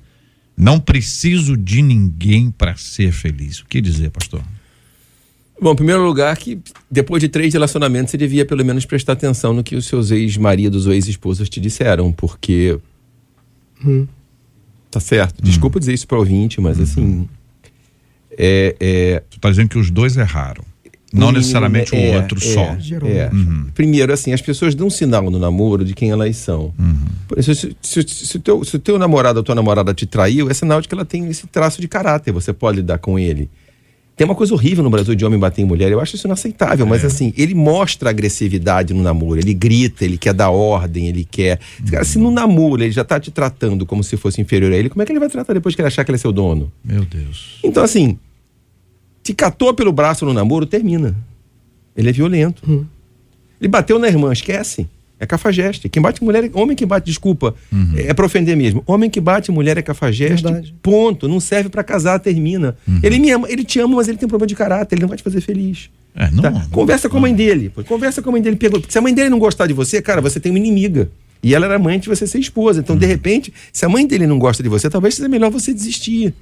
[0.57, 3.59] Não preciso de ninguém para ser feliz.
[3.59, 4.42] O que dizer, pastor?
[5.60, 9.52] Bom, em primeiro lugar, que depois de três relacionamentos, você devia pelo menos prestar atenção
[9.52, 12.78] no que os seus ex-maridos ou ex-esposas te disseram, porque.
[13.84, 14.06] Hum.
[14.90, 15.40] Tá certo.
[15.40, 15.44] Hum.
[15.44, 17.02] Desculpa dizer isso para ouvinte, mas assim.
[17.02, 17.28] Uhum.
[18.40, 19.22] É, é...
[19.28, 20.64] Tu tá dizendo que os dois erraram.
[21.12, 22.76] Não necessariamente é, o outro é, só.
[23.06, 23.30] É.
[23.32, 23.68] Uhum.
[23.74, 26.72] Primeiro, assim, as pessoas dão um sinal no namoro de quem elas são.
[26.78, 26.98] Uhum.
[27.26, 30.50] Por isso, se, se, se, o teu, se teu namorado ou tua namorada te traiu,
[30.50, 32.30] é sinal de que ela tem esse traço de caráter.
[32.32, 33.48] Você pode lidar com ele.
[34.18, 35.92] Tem uma coisa horrível no Brasil de homem bater em mulher.
[35.92, 37.07] Eu acho isso inaceitável, mas é.
[37.07, 39.38] assim, ele mostra agressividade no namoro.
[39.38, 41.61] Ele grita, ele quer dar ordem, ele quer.
[41.88, 44.88] Cara, se no namoro ele já tá te tratando como se fosse inferior a ele,
[44.88, 46.72] como é que ele vai tratar depois que ele achar que ele é seu dono?
[46.85, 47.61] Meu Deus.
[47.62, 48.18] Então, assim,
[49.22, 51.16] te catou pelo braço no namoro, termina.
[51.96, 52.68] Ele é violento.
[52.68, 52.85] Uhum.
[53.61, 54.88] Ele bateu na irmã, esquece.
[55.20, 55.88] É cafajeste.
[55.88, 57.94] Quem bate mulher, homem que bate, desculpa, uhum.
[57.96, 58.83] é, é pra ofender mesmo.
[58.87, 60.44] Homem que bate mulher é cafajeste.
[60.44, 60.74] Verdade.
[60.83, 61.28] Ponto.
[61.28, 62.76] Não serve para casar, termina.
[62.87, 63.00] Uhum.
[63.02, 65.09] Ele me ama, ele te ama, mas ele tem um problema de caráter, ele não
[65.09, 65.90] vai te fazer feliz.
[66.14, 66.50] É, não, tá?
[66.50, 67.72] não, conversa não, com a mãe dele.
[67.87, 68.57] Conversa com a mãe dele.
[68.57, 71.11] Porque se a mãe dele não gostar de você, cara, você tem uma inimiga.
[71.42, 72.81] E ela era mãe de você ser esposa.
[72.81, 73.00] Então, uhum.
[73.00, 76.35] de repente, se a mãe dele não gosta de você, talvez seja melhor você desistir.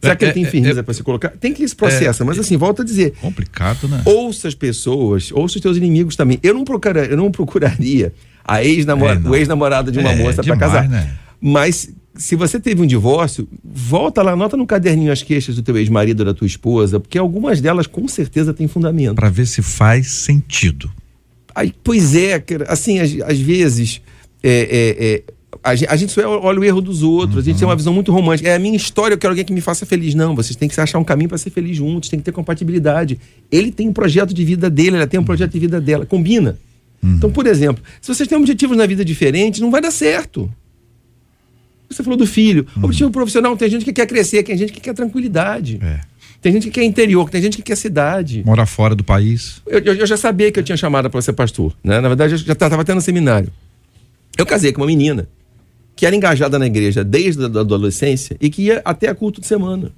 [0.00, 1.30] Será é, que ele tem é, firmeza é, para se colocar?
[1.30, 3.14] Tem que se processa, mas assim, volta a dizer.
[3.20, 4.02] Complicado, né?
[4.04, 6.38] Ouça as pessoas, ouça os teus inimigos também.
[6.42, 8.12] Eu não, procura, eu não procuraria
[8.44, 10.88] a ex-namorada, é, o ex-namorado de uma é, moça para casar.
[10.88, 11.10] Né?
[11.40, 15.76] Mas se você teve um divórcio, volta lá, anota no caderninho as queixas do teu
[15.76, 19.14] ex-marido ou da tua esposa, porque algumas delas com certeza têm fundamento.
[19.14, 20.90] Para ver se faz sentido.
[21.54, 24.00] Aí, pois é, assim, às, às vezes
[24.42, 25.22] é, é, é,
[25.62, 27.40] a, gente, a gente só olha o erro dos outros, uhum.
[27.40, 28.48] a gente tem uma visão muito romântica.
[28.48, 30.14] É a minha história, eu quero alguém que me faça feliz.
[30.14, 33.18] Não, vocês têm que achar um caminho para ser feliz juntos, tem que ter compatibilidade.
[33.50, 36.06] Ele tem um projeto de vida dele, ela tem um projeto de vida dela.
[36.06, 36.58] Combina.
[37.02, 37.14] Uhum.
[37.14, 40.50] Então, por exemplo, se vocês têm objetivos na vida diferentes, não vai dar certo.
[41.88, 42.66] Você falou do filho.
[42.76, 42.84] Uhum.
[42.84, 45.78] Objetivo profissional, tem gente que quer crescer, tem gente que quer tranquilidade.
[45.82, 46.00] É.
[46.40, 48.42] Tem gente que quer interior, tem gente que quer cidade.
[48.44, 49.62] Morar fora do país.
[49.66, 51.74] Eu, eu, eu já sabia que eu tinha chamada para ser pastor.
[51.82, 52.00] Né?
[52.00, 53.50] Na verdade, eu já estava tendo seminário.
[54.36, 55.28] Eu casei com uma menina
[55.96, 59.46] que era engajada na igreja desde a adolescência e que ia até a culto de
[59.46, 59.90] semana.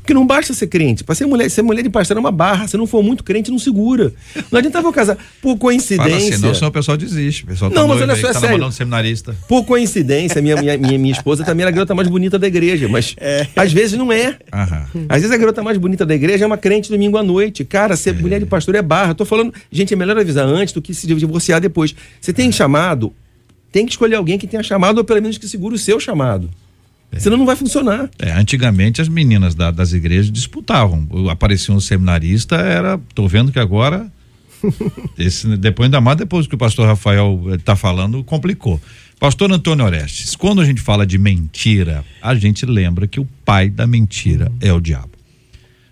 [0.00, 1.04] Porque não basta ser crente.
[1.04, 2.66] Para ser mulher, ser mulher de pastor é uma barra.
[2.66, 4.12] Se não for muito crente, não segura.
[4.50, 5.18] Não adianta eu casar.
[5.42, 6.10] Por coincidência.
[6.10, 7.44] Fala assim, não, senão o pessoal desiste.
[7.44, 8.72] O pessoal não, tá mas olha só, é tá sério.
[8.72, 9.36] seminarista.
[9.46, 12.88] Por coincidência, minha, minha, minha, minha esposa também era a garota mais bonita da igreja.
[12.88, 13.46] Mas é.
[13.54, 14.38] às vezes não é.
[14.52, 14.86] Aham.
[15.08, 17.64] Às vezes a garota mais bonita da igreja é uma crente domingo à noite.
[17.64, 18.12] Cara, ser é.
[18.14, 19.14] mulher de pastor é barra.
[19.14, 21.94] Tô falando, gente, é melhor avisar antes do que se divorciar depois.
[22.20, 22.52] Você tem é.
[22.52, 23.12] chamado,
[23.72, 26.50] tem que escolher alguém que tenha chamado ou pelo menos que segure o seu chamado.
[27.12, 27.18] É.
[27.18, 28.08] Senão não vai funcionar.
[28.18, 31.06] É, antigamente as meninas da, das igrejas disputavam.
[31.30, 32.98] Aparecia um seminarista, era.
[33.14, 34.10] tô vendo que agora.
[35.18, 38.80] esse, depois, ainda mais depois que o pastor Rafael está falando, complicou.
[39.18, 43.68] Pastor Antônio Orestes, quando a gente fala de mentira, a gente lembra que o pai
[43.68, 45.10] da mentira é o diabo.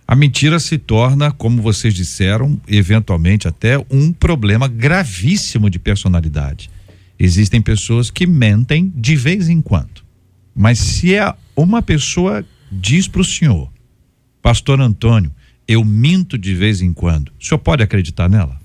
[0.07, 6.71] A mentira se torna, como vocês disseram, eventualmente até um problema gravíssimo de personalidade.
[7.18, 10.02] Existem pessoas que mentem de vez em quando.
[10.54, 13.70] Mas se é uma pessoa diz para o senhor,
[14.42, 15.33] Pastor Antônio,
[15.66, 18.59] eu minto de vez em quando, o senhor pode acreditar nela?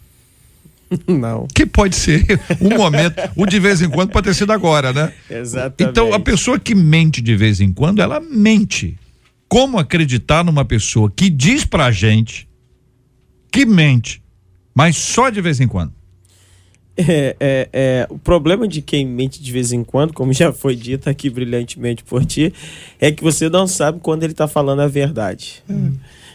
[1.07, 1.47] Não.
[1.53, 2.23] Que pode ser
[2.61, 5.11] um momento, o de vez em quando pode ter sido agora, né?
[5.29, 5.89] Exatamente.
[5.89, 8.97] Então, a pessoa que mente de vez em quando, ela mente.
[9.47, 12.47] Como acreditar numa pessoa que diz pra gente
[13.51, 14.19] que mente,
[14.73, 15.93] mas só de vez em quando?
[16.95, 20.75] É, é, é, o problema de quem mente de vez em quando, como já foi
[20.75, 22.53] dito aqui brilhantemente por ti,
[22.99, 25.63] é que você não sabe quando ele está falando a verdade.
[25.69, 25.93] Hum.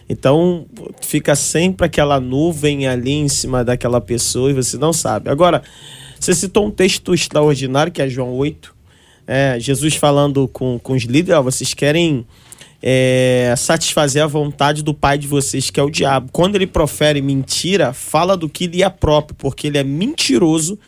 [0.09, 0.66] Então
[1.03, 5.31] fica sempre aquela nuvem ali em cima daquela pessoa e você não sabe.
[5.31, 5.62] Agora,
[6.18, 8.75] você citou um texto extraordinário que é João 8.
[9.27, 12.27] É, Jesus falando com, com os líderes: ó, vocês querem
[12.83, 16.31] é, satisfazer a vontade do pai de vocês, que é o diabo.
[16.33, 20.79] Quando ele profere mentira, fala do que lhe é próprio, porque ele é mentiroso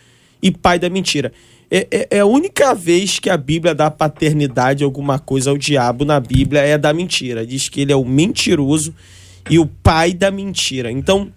[0.43, 1.33] e pai da mentira.
[1.71, 6.05] É, é, é, a única vez que a Bíblia dá paternidade alguma coisa ao diabo
[6.05, 7.47] na Bíblia é da mentira.
[7.47, 8.95] Diz que ele é o mentiroso
[9.49, 10.91] e o pai da mentira.
[10.91, 11.33] Então,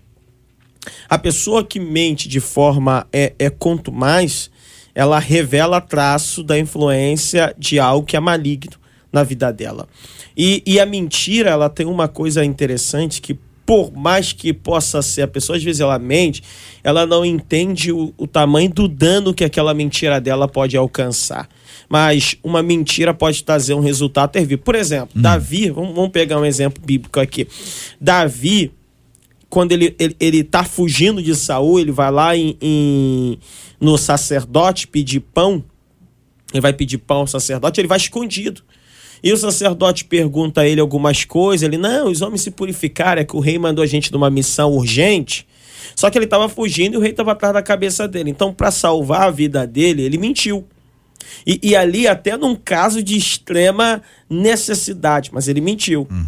[1.08, 4.50] a pessoa que mente de forma é, é quanto mais,
[4.94, 8.83] ela revela traço da influência de algo que é maligno
[9.14, 9.88] na vida dela.
[10.36, 15.22] E, e a mentira, ela tem uma coisa interessante que por mais que possa ser
[15.22, 16.44] a pessoa, às vezes ela mente,
[16.84, 21.48] ela não entende o, o, tamanho do dano que aquela mentira dela pode alcançar.
[21.88, 24.58] Mas uma mentira pode trazer um resultado terrível.
[24.58, 25.22] Por exemplo, hum.
[25.22, 27.48] Davi, vamos, vamos, pegar um exemplo bíblico aqui.
[28.02, 28.72] Davi,
[29.50, 33.40] quando ele, ele, ele tá fugindo de Saul, ele vai lá em, em,
[33.80, 35.64] no sacerdote pedir pão,
[36.52, 38.62] ele vai pedir pão ao sacerdote, ele vai escondido.
[39.24, 41.64] E o sacerdote pergunta a ele algumas coisas.
[41.64, 44.74] Ele, não, os homens se purificaram, é que o rei mandou a gente numa missão
[44.74, 45.48] urgente.
[45.96, 48.30] Só que ele estava fugindo e o rei estava atrás da cabeça dele.
[48.30, 50.68] Então, para salvar a vida dele, ele mentiu.
[51.48, 56.06] E, e, ali, até num caso de extrema necessidade, mas ele mentiu.
[56.12, 56.28] Uhum.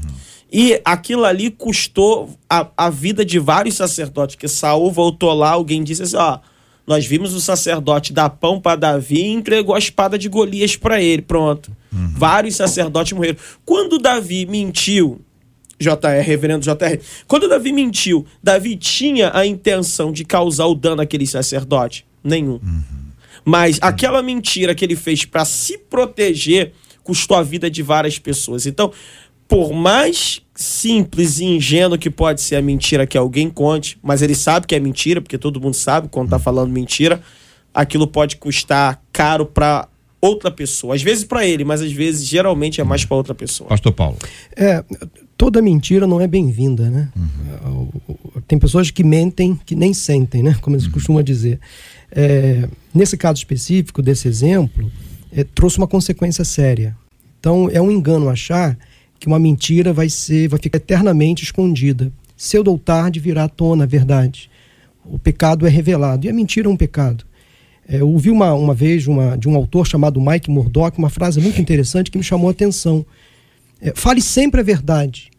[0.52, 4.38] E aquilo ali custou a, a vida de vários sacerdotes.
[4.38, 6.40] Que Saul voltou lá, alguém disse assim: ó
[6.88, 11.02] nós vimos o sacerdote dar pão para Davi e entregou a espada de Golias para
[11.02, 11.22] ele.
[11.22, 11.72] Pronto.
[11.96, 12.12] Uhum.
[12.16, 13.38] Vários sacerdotes morreram.
[13.66, 15.22] Quando Davi mentiu,
[15.80, 21.26] JR, reverendo JR, quando Davi mentiu, Davi tinha a intenção de causar o dano àquele
[21.26, 22.06] sacerdote?
[22.24, 22.60] Nenhum.
[22.64, 22.84] Uhum.
[23.44, 28.66] Mas aquela mentira que ele fez para se proteger custou a vida de várias pessoas.
[28.66, 28.92] Então,
[29.48, 34.34] por mais simples e ingênuo que pode ser a mentira que alguém conte, mas ele
[34.34, 37.22] sabe que é mentira, porque todo mundo sabe quando tá falando mentira,
[37.72, 39.88] aquilo pode custar caro para
[40.26, 40.96] outra pessoa.
[40.96, 43.70] Às vezes para ele, mas às vezes geralmente é mais para outra pessoa.
[43.70, 44.18] Pastor Paulo.
[44.56, 44.84] É,
[45.38, 47.10] toda mentira não é bem-vinda, né?
[47.16, 47.90] Uhum.
[48.48, 50.56] Tem pessoas que mentem que nem sentem, né?
[50.62, 50.92] Como eles uhum.
[50.92, 51.60] costumam dizer.
[52.12, 54.92] É, nesse caso específico desse exemplo,
[55.32, 56.96] é, trouxe uma consequência séria.
[57.40, 58.78] Então é um engano achar
[59.20, 62.12] que uma mentira vai ser, vai ficar eternamente escondida.
[62.38, 64.50] Cedo ou tarde virá à tona a verdade.
[65.06, 67.26] O pecado é revelado e a mentira é um pecado.
[67.88, 71.40] É, eu ouvi uma, uma vez uma, de um autor chamado Mike Murdock uma frase
[71.40, 73.06] muito interessante que me chamou a atenção.
[73.80, 75.30] É, fale sempre a verdade,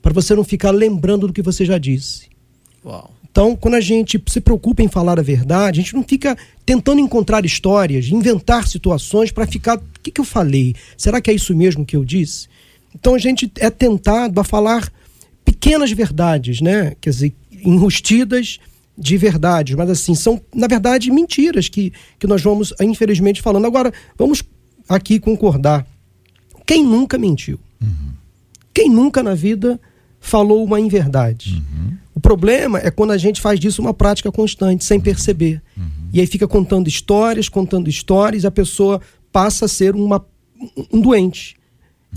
[0.00, 2.28] para você não ficar lembrando do que você já disse.
[2.84, 3.10] Uau.
[3.30, 7.00] Então, quando a gente se preocupa em falar a verdade, a gente não fica tentando
[7.00, 9.76] encontrar histórias, inventar situações para ficar.
[9.76, 10.74] O que, que eu falei?
[10.96, 12.48] Será que é isso mesmo que eu disse?
[12.94, 14.90] Então a gente é tentado a falar
[15.44, 16.96] pequenas verdades, né?
[17.00, 18.58] Quer dizer, enrustidas
[18.98, 23.66] de verdades, mas assim, são, na verdade, mentiras que, que nós vamos, infelizmente, falando.
[23.66, 24.42] Agora, vamos
[24.88, 25.86] aqui concordar.
[26.66, 27.60] Quem nunca mentiu?
[27.80, 28.12] Uhum.
[28.74, 29.80] Quem nunca na vida
[30.20, 31.54] falou uma inverdade?
[31.54, 31.96] Uhum.
[32.14, 35.62] O problema é quando a gente faz disso uma prática constante, sem perceber.
[35.76, 35.84] Uhum.
[36.12, 40.24] E aí fica contando histórias, contando histórias, a pessoa passa a ser uma,
[40.92, 41.57] um doente.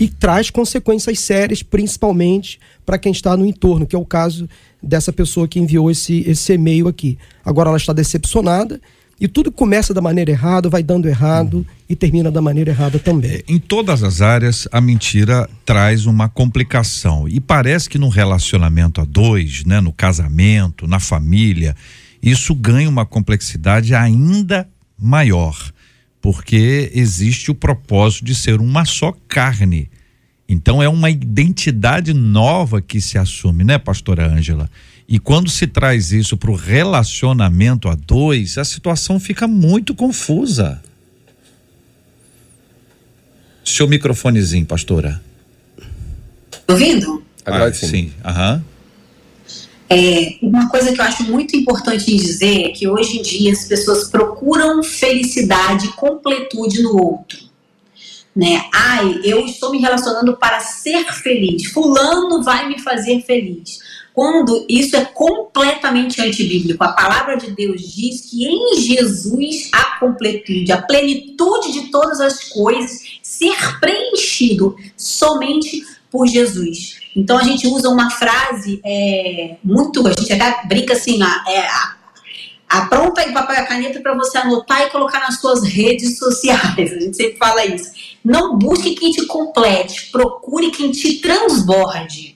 [0.02, 4.48] E traz consequências sérias, principalmente para quem está no entorno, que é o caso
[4.82, 7.16] dessa pessoa que enviou esse, esse e-mail aqui.
[7.44, 8.80] Agora ela está decepcionada
[9.20, 11.64] e tudo começa da maneira errada, vai dando errado uhum.
[11.88, 13.30] e termina da maneira errada também.
[13.30, 17.28] É, em todas as áreas, a mentira traz uma complicação.
[17.28, 21.76] E parece que no relacionamento a dois, né, no casamento, na família,
[22.20, 25.56] isso ganha uma complexidade ainda maior,
[26.22, 29.90] porque existe o propósito de ser uma só carne.
[30.48, 34.70] Então é uma identidade nova que se assume, né, pastora Ângela?
[35.08, 40.80] E quando se traz isso para o relacionamento a dois, a situação fica muito confusa.
[43.64, 45.20] Seu microfonezinho, pastora.
[46.68, 47.22] Ouvindo?
[47.44, 47.86] Agora ah, sim.
[47.86, 48.12] sim.
[48.24, 48.64] Aham.
[49.92, 53.66] É, uma coisa que eu acho muito importante dizer é que hoje em dia as
[53.66, 57.38] pessoas procuram felicidade e completude no outro.
[58.34, 58.64] Né?
[58.72, 61.66] Ai, eu estou me relacionando para ser feliz.
[61.66, 63.80] Fulano vai me fazer feliz
[64.14, 66.82] quando isso é completamente antibíblico.
[66.82, 72.44] A palavra de Deus diz que em Jesus há completude, a plenitude de todas as
[72.44, 77.01] coisas, ser preenchido somente por Jesus.
[77.14, 81.66] Então a gente usa uma frase é, muito, a gente até brinca assim, é,
[82.68, 86.92] apronta aí papel e caneta para você anotar e colocar nas suas redes sociais.
[86.92, 87.90] A gente sempre fala isso.
[88.24, 92.32] Não busque quem te complete, procure quem te transborde.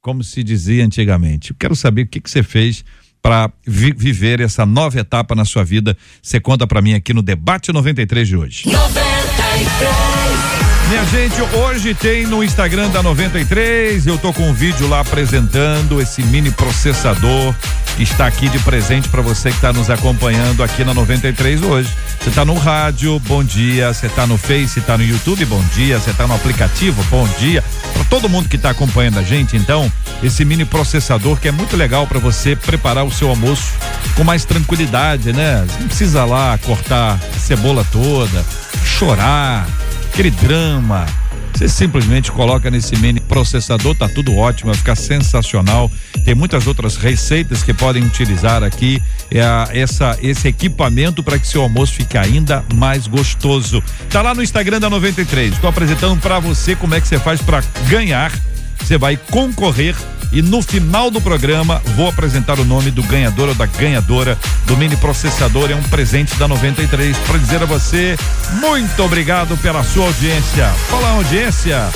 [0.00, 1.50] como se dizia antigamente.
[1.50, 2.84] Eu quero saber o que, que você fez
[3.20, 5.96] para vi viver essa nova etapa na sua vida.
[6.22, 8.62] Você conta para mim aqui no Debate 93 de hoje.
[8.66, 9.97] 93.
[10.88, 16.00] Minha gente, hoje tem no Instagram da 93, eu tô com um vídeo lá apresentando
[16.00, 17.54] esse mini processador
[17.94, 21.94] que está aqui de presente para você que está nos acompanhando aqui na 93 hoje.
[22.18, 23.92] Você está no rádio, bom dia.
[23.92, 25.98] Você está no Face, está no YouTube, bom dia.
[26.00, 27.62] Você está no aplicativo, bom dia.
[27.92, 31.76] Para todo mundo que está acompanhando a gente, então, esse mini processador que é muito
[31.76, 33.74] legal para você preparar o seu almoço
[34.14, 35.66] com mais tranquilidade, né?
[35.66, 38.42] Você não precisa lá cortar cebola toda,
[38.86, 39.68] chorar
[40.12, 41.06] aquele drama.
[41.54, 45.90] Você simplesmente coloca nesse mini processador, tá tudo ótimo, vai ficar sensacional.
[46.24, 51.62] Tem muitas outras receitas que podem utilizar aqui é essa esse equipamento para que seu
[51.62, 53.82] almoço fique ainda mais gostoso.
[54.08, 55.54] Tá lá no Instagram da 93.
[55.54, 58.32] Estou apresentando para você como é que você faz para ganhar.
[58.78, 59.96] Você vai concorrer
[60.32, 64.76] e no final do programa vou apresentar o nome do ganhador ou da ganhadora do
[64.76, 65.70] mini processador.
[65.70, 68.16] É um presente da 93 para dizer a você
[68.60, 70.68] muito obrigado pela sua audiência.
[70.88, 71.88] Fala audiência.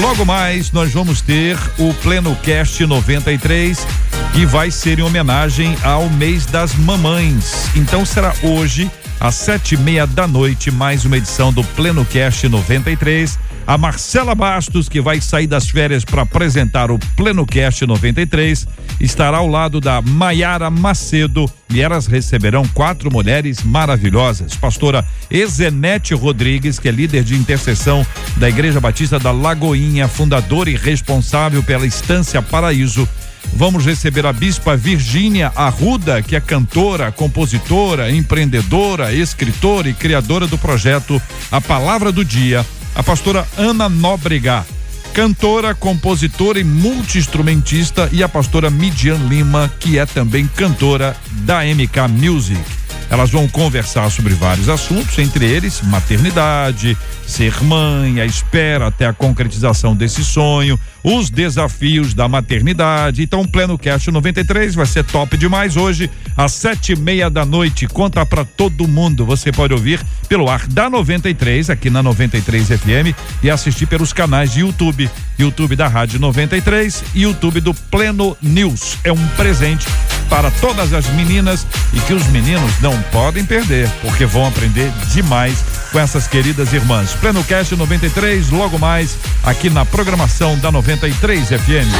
[0.00, 3.86] Logo mais nós vamos ter o Pleno Cast 93
[4.32, 7.68] que vai ser em homenagem ao mês das mamães.
[7.76, 8.90] Então será hoje
[9.20, 14.34] às sete e meia da noite mais uma edição do Pleno Cast 93 A Marcela
[14.34, 18.68] Bastos, que vai sair das férias para apresentar o Pleno Cast 93,
[19.00, 24.54] estará ao lado da Maiara Macedo e elas receberão quatro mulheres maravilhosas.
[24.54, 28.06] Pastora Ezenete Rodrigues, que é líder de intercessão
[28.36, 33.08] da Igreja Batista da Lagoinha, fundadora e responsável pela Estância Paraíso.
[33.54, 40.58] Vamos receber a bispa Virgínia Arruda, que é cantora, compositora, empreendedora, escritora e criadora do
[40.58, 42.64] projeto A Palavra do Dia.
[42.94, 44.64] A pastora Ana Nóbrega,
[45.12, 52.08] cantora, compositora e multiinstrumentista, e a pastora Midian Lima, que é também cantora da MK
[52.08, 52.83] Music.
[53.10, 56.96] Elas vão conversar sobre vários assuntos, entre eles maternidade,
[57.26, 63.22] ser mãe, a espera até a concretização desse sonho, os desafios da maternidade.
[63.22, 67.86] Então, Pleno Cast 93 vai ser top demais hoje, às sete e meia da noite.
[67.86, 69.24] Conta para todo mundo.
[69.24, 74.52] Você pode ouvir pelo ar da 93, aqui na 93 FM, e assistir pelos canais
[74.52, 75.10] de YouTube.
[75.38, 78.98] YouTube da Rádio 93 e YouTube do Pleno News.
[79.04, 79.86] É um presente
[80.28, 85.58] para todas as meninas e que os meninos não podem perder, porque vão aprender demais
[85.92, 87.14] com essas queridas irmãs.
[87.14, 91.90] Pleno Cast 93, logo mais aqui na programação da 93 FM.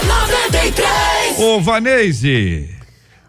[0.00, 1.38] É 93!
[1.38, 2.75] Ô Vanese!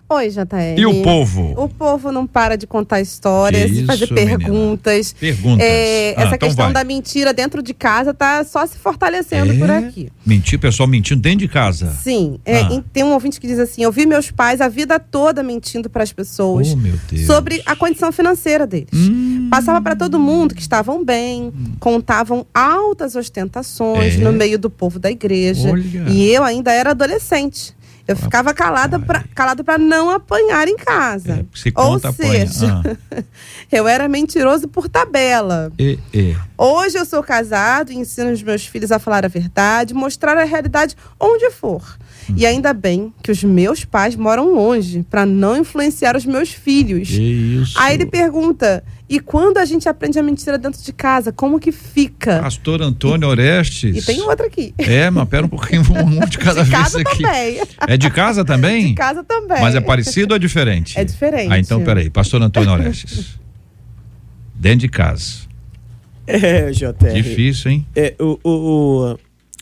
[0.09, 0.77] Oi, JR.
[0.77, 1.53] E o povo?
[1.61, 5.13] O povo não para de contar histórias, isso, fazer perguntas.
[5.19, 5.35] Menina.
[5.35, 5.67] Perguntas.
[5.67, 6.73] É, ah, essa então questão vai.
[6.73, 9.57] da mentira dentro de casa tá só se fortalecendo é?
[9.57, 10.09] por aqui.
[10.25, 11.91] Mentir, pessoal mentindo dentro de casa.
[11.91, 12.39] Sim.
[12.45, 12.83] É, ah.
[12.93, 16.03] tem um ouvinte que diz assim: eu vi meus pais a vida toda mentindo para
[16.03, 18.87] as pessoas oh, sobre a condição financeira deles.
[18.93, 19.49] Hum.
[19.51, 21.73] Passava para todo mundo que estavam bem, hum.
[21.81, 24.17] contavam altas ostentações é?
[24.19, 25.69] no meio do povo da igreja.
[25.69, 26.05] Olha.
[26.07, 27.75] E eu ainda era adolescente.
[28.07, 31.41] Eu ficava calada pra, calado para não apanhar em casa.
[31.41, 32.81] É, se conta, Ou seja,
[33.11, 33.23] ah.
[33.69, 35.71] eu era mentiroso por tabela.
[35.77, 36.35] E, e.
[36.57, 40.45] Hoje eu sou casado e ensino os meus filhos a falar a verdade, mostrar a
[40.45, 41.97] realidade onde for.
[42.29, 42.35] Hum.
[42.37, 47.09] E ainda bem que os meus pais moram longe para não influenciar os meus filhos.
[47.09, 47.77] Isso.
[47.77, 51.71] Aí ele pergunta: e quando a gente aprende a mentira dentro de casa, como que
[51.71, 52.41] fica?
[52.41, 53.95] Pastor Antônio Orestes.
[53.95, 54.73] E tem outra aqui.
[54.77, 57.23] É, mas pera um pouquinho, um de cada de vez casa aqui.
[57.23, 57.61] Também.
[57.87, 58.87] É de casa também?
[58.87, 59.61] De casa também.
[59.61, 60.99] Mas é parecido ou é diferente?
[60.99, 61.51] É diferente.
[61.51, 63.39] Ah, então peraí, Pastor Antônio Orestes.
[64.53, 65.47] dentro de casa.
[66.25, 67.13] É, JR.
[67.13, 67.87] Difícil, hein?
[67.95, 68.49] É, o, o,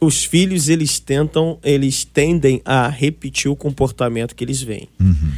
[0.02, 4.90] o, os filhos, eles tentam, eles tendem a repetir o comportamento que eles veem.
[5.00, 5.32] Uhum.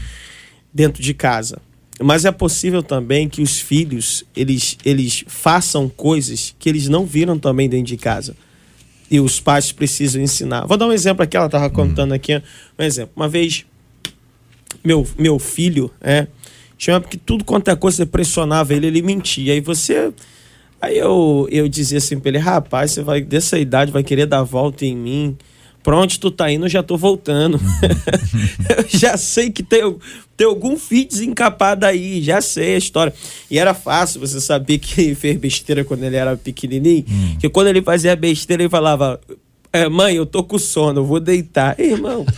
[0.74, 1.60] Dentro de casa.
[2.00, 7.40] Mas é possível também que os filhos eles, eles façam coisas que eles não viram
[7.40, 8.36] também dentro de casa.
[9.10, 10.66] E os pais precisam ensinar.
[10.66, 12.42] Vou dar um exemplo aqui, ela estava contando aqui.
[12.78, 13.14] Um exemplo.
[13.16, 13.66] Uma vez,
[14.84, 16.28] meu, meu filho, é,
[16.78, 19.54] tinha porque tudo quanto é coisa pressionava ele, ele mentia.
[19.54, 20.14] Aí você.
[20.80, 24.44] Aí eu, eu dizia assim pra ele, rapaz, você vai dessa idade, vai querer dar
[24.44, 25.38] volta em mim
[25.88, 27.58] pra onde tu tá indo, já tô voltando.
[28.78, 29.96] eu já sei que tem,
[30.36, 33.14] tem algum fio desencapado aí, já sei a história.
[33.50, 37.38] E era fácil você saber que fez besteira quando ele era pequenininho, hum.
[37.40, 39.18] que quando ele fazia besteira, ele falava,
[39.78, 41.80] é, mãe, eu tô com sono, eu vou deitar.
[41.80, 42.26] Irmão,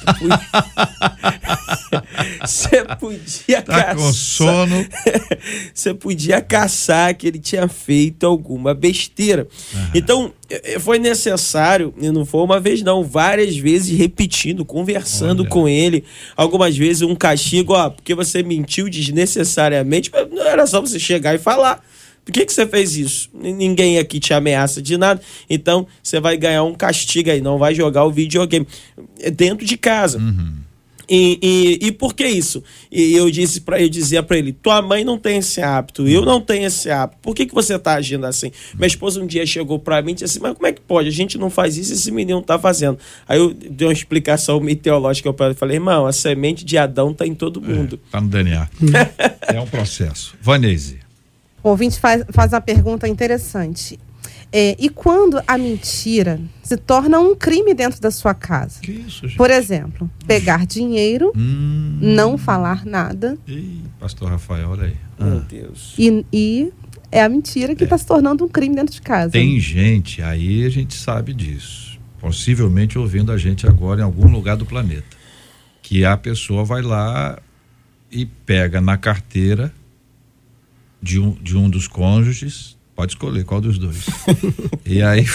[2.46, 3.96] você podia tá caçar.
[3.96, 4.86] com sono.
[5.74, 9.48] Você podia caçar que ele tinha feito alguma besteira.
[9.74, 9.90] Uhum.
[9.96, 15.50] Então, é, foi necessário, e não foi uma vez, não, várias vezes repetindo, conversando Olha.
[15.50, 16.04] com ele.
[16.36, 21.40] Algumas vezes um castigo, ó, porque você mentiu desnecessariamente, não era só você chegar e
[21.40, 21.84] falar.
[22.30, 23.28] Por que, que você fez isso?
[23.34, 25.20] Ninguém aqui te ameaça de nada,
[25.50, 28.68] então você vai ganhar um castigo aí, não vai jogar o videogame
[29.20, 30.20] é dentro de casa.
[30.20, 30.54] Uhum.
[31.10, 31.40] E,
[31.82, 32.64] e, e, por que isso?
[32.92, 36.24] E eu disse para eu dizia para ele: tua mãe não tem esse hábito, eu
[36.24, 37.18] não tenho esse hábito.
[37.20, 38.52] Por que, que você está agindo assim?
[38.76, 41.08] Minha esposa um dia chegou para mim e disse assim: mas como é que pode?
[41.08, 43.00] A gente não faz isso, esse menino está fazendo.
[43.28, 47.26] Aí eu dei uma explicação meteorológica para ele, falei: irmão, a semente de Adão está
[47.26, 48.00] em todo mundo.
[48.06, 48.70] Está é, no DNA.
[49.52, 50.36] é um processo.
[50.40, 51.09] Vanese.
[51.64, 54.00] O ouvinte faz, faz uma pergunta interessante.
[54.52, 58.80] É, e quando a mentira se torna um crime dentro da sua casa?
[58.82, 59.38] Que isso, gente?
[59.38, 62.00] Por exemplo, pegar dinheiro, hum.
[62.02, 63.38] não falar nada.
[63.48, 64.96] Ih, pastor Rafael, olha aí.
[65.20, 65.46] Meu ah.
[65.48, 65.94] Deus.
[66.00, 66.74] E, e,
[67.12, 68.00] é a mentira que está é.
[68.00, 69.32] se tornando um crime dentro de casa.
[69.32, 72.00] Tem gente, aí a gente sabe disso.
[72.20, 75.18] Possivelmente ouvindo a gente agora em algum lugar do planeta.
[75.82, 77.38] Que a pessoa vai lá
[78.12, 79.72] e pega na carteira
[81.02, 84.06] de um, de um dos cônjuges, pode escolher qual dos dois.
[84.86, 85.26] e aí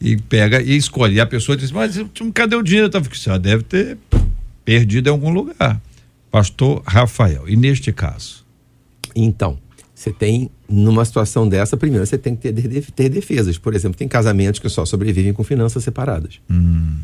[0.00, 1.16] e pega e escolhe.
[1.16, 1.96] E a pessoa diz: Mas
[2.32, 2.88] cadê o dinheiro?
[2.88, 3.98] Tá, você já deve ter
[4.64, 5.80] perdido em algum lugar.
[6.30, 8.44] Pastor Rafael, e neste caso?
[9.14, 9.58] Então,
[9.94, 13.56] Você tem, numa situação dessa, primeiro você tem que ter, ter defesas.
[13.56, 16.40] Por exemplo, tem casamentos que só sobrevivem com finanças separadas.
[16.50, 16.98] Hum.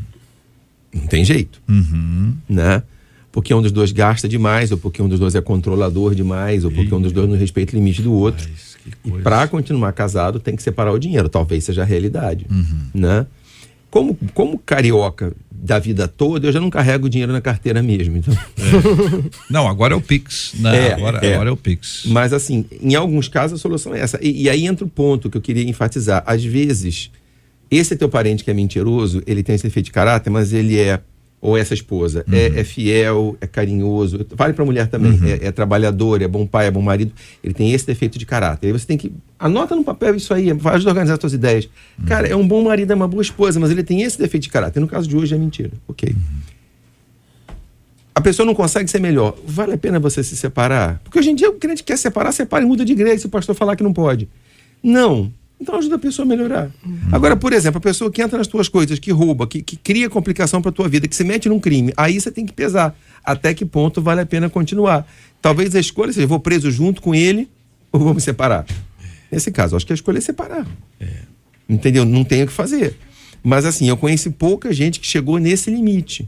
[0.93, 1.61] Não tem jeito.
[1.69, 2.35] Uhum.
[2.49, 2.83] Né?
[3.31, 6.71] Porque um dos dois gasta demais, ou porque um dos dois é controlador demais, ou
[6.71, 8.47] porque um dos dois não respeita o limite do outro.
[8.49, 11.29] Mas, E para continuar casado tem que separar o dinheiro.
[11.29, 12.45] Talvez seja a realidade.
[12.49, 12.89] Uhum.
[12.93, 13.25] Né?
[13.89, 18.17] Como, como carioca da vida toda, eu já não carrego dinheiro na carteira mesmo.
[18.17, 18.33] Então,
[19.49, 20.53] Não, agora é o Pix.
[20.57, 20.87] Né?
[20.87, 21.33] É, agora, é.
[21.33, 22.03] agora é o Pix.
[22.07, 24.17] Mas assim, em alguns casos a solução é essa.
[24.21, 26.23] E, e aí entra o ponto que eu queria enfatizar.
[26.25, 27.11] Às vezes,
[27.69, 30.99] esse teu parente que é mentiroso, ele tem esse defeito de caráter, mas ele é,
[31.41, 34.25] ou essa esposa, é, é fiel, é carinhoso.
[34.35, 35.19] Vale pra mulher também.
[35.27, 37.11] É, é trabalhador, é bom pai, é bom marido.
[37.43, 38.67] Ele tem esse defeito de caráter.
[38.67, 39.11] Aí você tem que.
[39.39, 41.67] Anota no papel isso aí, ajuda a organizar as suas ideias.
[42.05, 44.49] Cara, é um bom marido, é uma boa esposa, mas ele tem esse defeito de
[44.49, 44.79] caráter.
[44.79, 45.71] No caso de hoje é mentira.
[45.87, 46.15] Ok.
[48.13, 49.35] A pessoa não consegue ser melhor.
[49.43, 51.01] Vale a pena você se separar?
[51.03, 53.29] Porque hoje em dia o crente quer separar, separa e muda de igreja se o
[53.29, 54.29] pastor falar que não pode.
[54.83, 55.31] Não.
[55.61, 56.71] Então ajuda a pessoa a melhorar.
[57.11, 60.09] Agora, por exemplo, a pessoa que entra nas tuas coisas, que rouba, que, que cria
[60.09, 62.97] complicação para tua vida, que se mete num crime, aí você tem que pesar.
[63.23, 65.07] Até que ponto vale a pena continuar?
[65.39, 67.47] Talvez a escolha seja, vou preso junto com ele
[67.91, 68.65] ou vou me separar?
[69.31, 70.65] Nesse caso, acho que a escolha é separar.
[71.69, 72.05] Entendeu?
[72.05, 72.97] Não tem o que fazer.
[73.43, 76.27] Mas assim, eu conheci pouca gente que chegou nesse limite.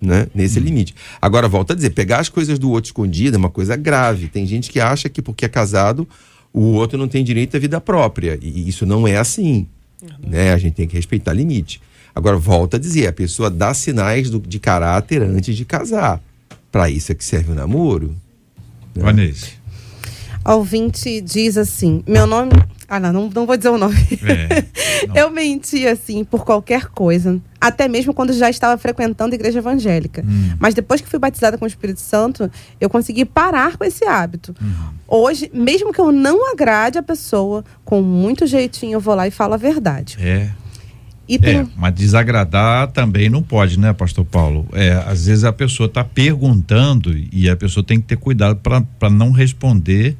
[0.00, 0.26] Né?
[0.34, 0.92] Nesse limite.
[1.22, 4.26] Agora, volta a dizer, pegar as coisas do outro escondido é uma coisa grave.
[4.26, 6.06] Tem gente que acha que porque é casado,
[6.60, 8.38] o outro não tem direito à vida própria.
[8.40, 9.66] E isso não é assim.
[10.26, 10.52] Né?
[10.52, 11.80] A gente tem que respeitar limite.
[12.14, 16.20] Agora, volta a dizer, a pessoa dá sinais do- de caráter antes de casar.
[16.72, 18.14] Para isso é que serve o namoro.
[18.94, 19.48] Vanessa.
[20.44, 22.52] A ouvinte diz assim: meu nome.
[22.88, 23.96] Ah, não, não, não vou dizer o nome.
[24.22, 24.64] É.
[25.20, 27.40] Eu menti, assim, por qualquer coisa.
[27.66, 30.24] Até mesmo quando já estava frequentando a igreja evangélica.
[30.26, 30.54] Hum.
[30.58, 32.48] Mas depois que fui batizada com o Espírito Santo,
[32.80, 34.54] eu consegui parar com esse hábito.
[34.60, 34.94] Uhum.
[35.08, 39.32] Hoje, mesmo que eu não agrade a pessoa, com muito jeitinho eu vou lá e
[39.32, 40.16] falo a verdade.
[40.20, 40.50] É.
[41.40, 41.56] Tem.
[41.56, 44.64] É, mas desagradar também não pode, né, pastor Paulo?
[44.72, 49.10] É, às vezes a pessoa está perguntando e a pessoa tem que ter cuidado para
[49.10, 50.16] não responder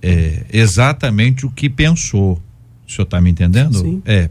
[0.00, 2.40] é, exatamente o que pensou.
[2.86, 3.78] O senhor está me entendendo?
[3.78, 4.02] Sim.
[4.04, 4.30] É.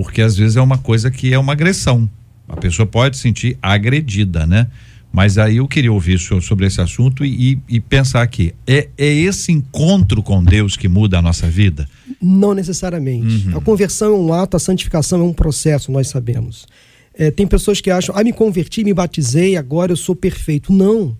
[0.00, 2.08] Porque às vezes é uma coisa que é uma agressão.
[2.48, 4.68] A pessoa pode se sentir agredida, né?
[5.12, 9.06] Mas aí eu queria ouvir sobre esse assunto e, e- e pensar aqui: é, é
[9.12, 11.88] esse encontro com Deus que muda a nossa vida?
[12.22, 13.48] Não necessariamente.
[13.56, 16.64] A conversão é um ato, a santificação é um processo, nós sabemos.
[17.12, 20.72] É, tem pessoas que acham, ah, me converti, me batizei, agora eu sou perfeito.
[20.72, 21.16] Não.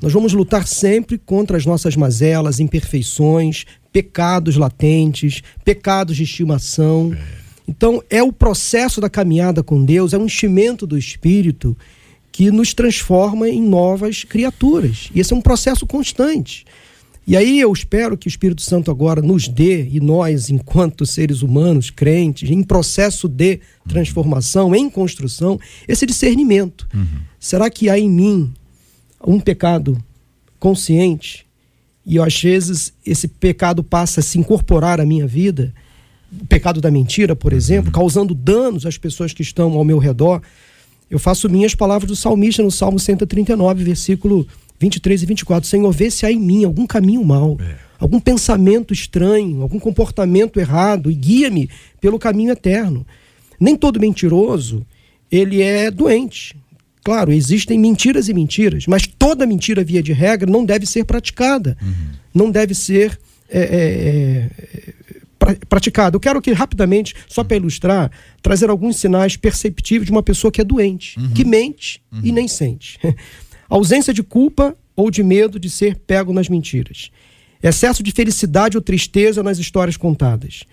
[0.00, 7.12] Nós vamos lutar sempre contra as nossas mazelas, imperfeições, pecados latentes, pecados de estimação.
[7.66, 11.76] Então, é o processo da caminhada com Deus, é um enchimento do Espírito
[12.30, 15.10] que nos transforma em novas criaturas.
[15.14, 16.64] E esse é um processo constante.
[17.24, 21.40] E aí eu espero que o Espírito Santo agora nos dê, e nós, enquanto seres
[21.42, 26.88] humanos, crentes, em processo de transformação, em construção, esse discernimento.
[27.38, 28.52] Será que há em mim
[29.24, 30.02] um pecado
[30.58, 31.46] consciente?
[32.04, 35.72] E às vezes esse pecado passa a se incorporar à minha vida?
[36.40, 40.40] O pecado da mentira, por exemplo, causando danos às pessoas que estão ao meu redor.
[41.10, 44.46] Eu faço minhas palavras do salmista no Salmo 139, versículo
[44.80, 45.68] 23 e 24.
[45.68, 47.58] Senhor, vê se há em mim algum caminho mau,
[47.98, 51.68] algum pensamento estranho, algum comportamento errado e guia-me
[52.00, 53.06] pelo caminho eterno.
[53.60, 54.84] Nem todo mentiroso,
[55.30, 56.56] ele é doente.
[57.04, 61.76] Claro, existem mentiras e mentiras, mas toda mentira, via de regra, não deve ser praticada.
[62.34, 63.18] Não deve ser
[63.50, 64.94] é, é, é,
[65.44, 66.16] pra- praticada.
[66.16, 70.60] Eu quero que, rapidamente, só para ilustrar, trazer alguns sinais perceptíveis de uma pessoa que
[70.60, 72.98] é doente, que mente e nem sente.
[73.68, 77.10] Ausência de culpa ou de medo de ser pego nas mentiras.
[77.62, 80.64] Excesso de felicidade ou tristeza nas histórias contadas.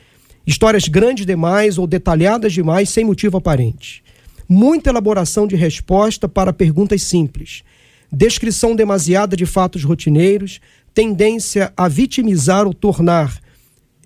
[0.46, 4.04] Histórias grandes demais ou detalhadas demais sem motivo aparente.
[4.48, 7.64] Muita elaboração de resposta para perguntas simples.
[8.12, 10.60] Descrição demasiada de fatos rotineiros.
[10.94, 13.40] Tendência a vitimizar ou tornar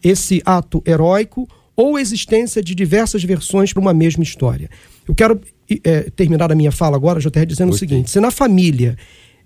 [0.03, 4.69] esse ato heróico ou existência de diversas versões para uma mesma história.
[5.07, 5.39] Eu quero
[5.83, 8.97] eh, terminar a minha fala agora, JR, dizendo o seguinte: se na família,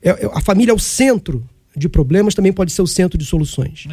[0.01, 1.43] é- é- a família é o centro
[1.76, 3.86] de problemas, também pode ser o centro de soluções.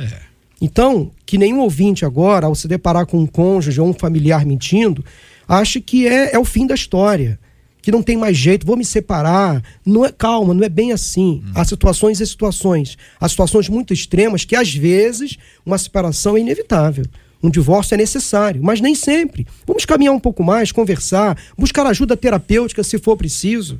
[0.61, 5.05] Então, que nenhum ouvinte agora, ao se deparar com um cônjuge ou um familiar mentindo,
[5.47, 7.39] ache que é, é o fim da história.
[7.85, 9.62] Que não tem mais jeito, vou me separar.
[9.85, 11.45] Não é calma, não é bem assim.
[11.55, 12.97] Há situações e situações.
[13.20, 17.05] Há situações muito extremas que, às vezes, uma separação é inevitável.
[17.43, 19.47] Um divórcio é necessário, mas nem sempre.
[19.66, 23.78] Vamos caminhar um pouco mais, conversar, buscar ajuda terapêutica se for preciso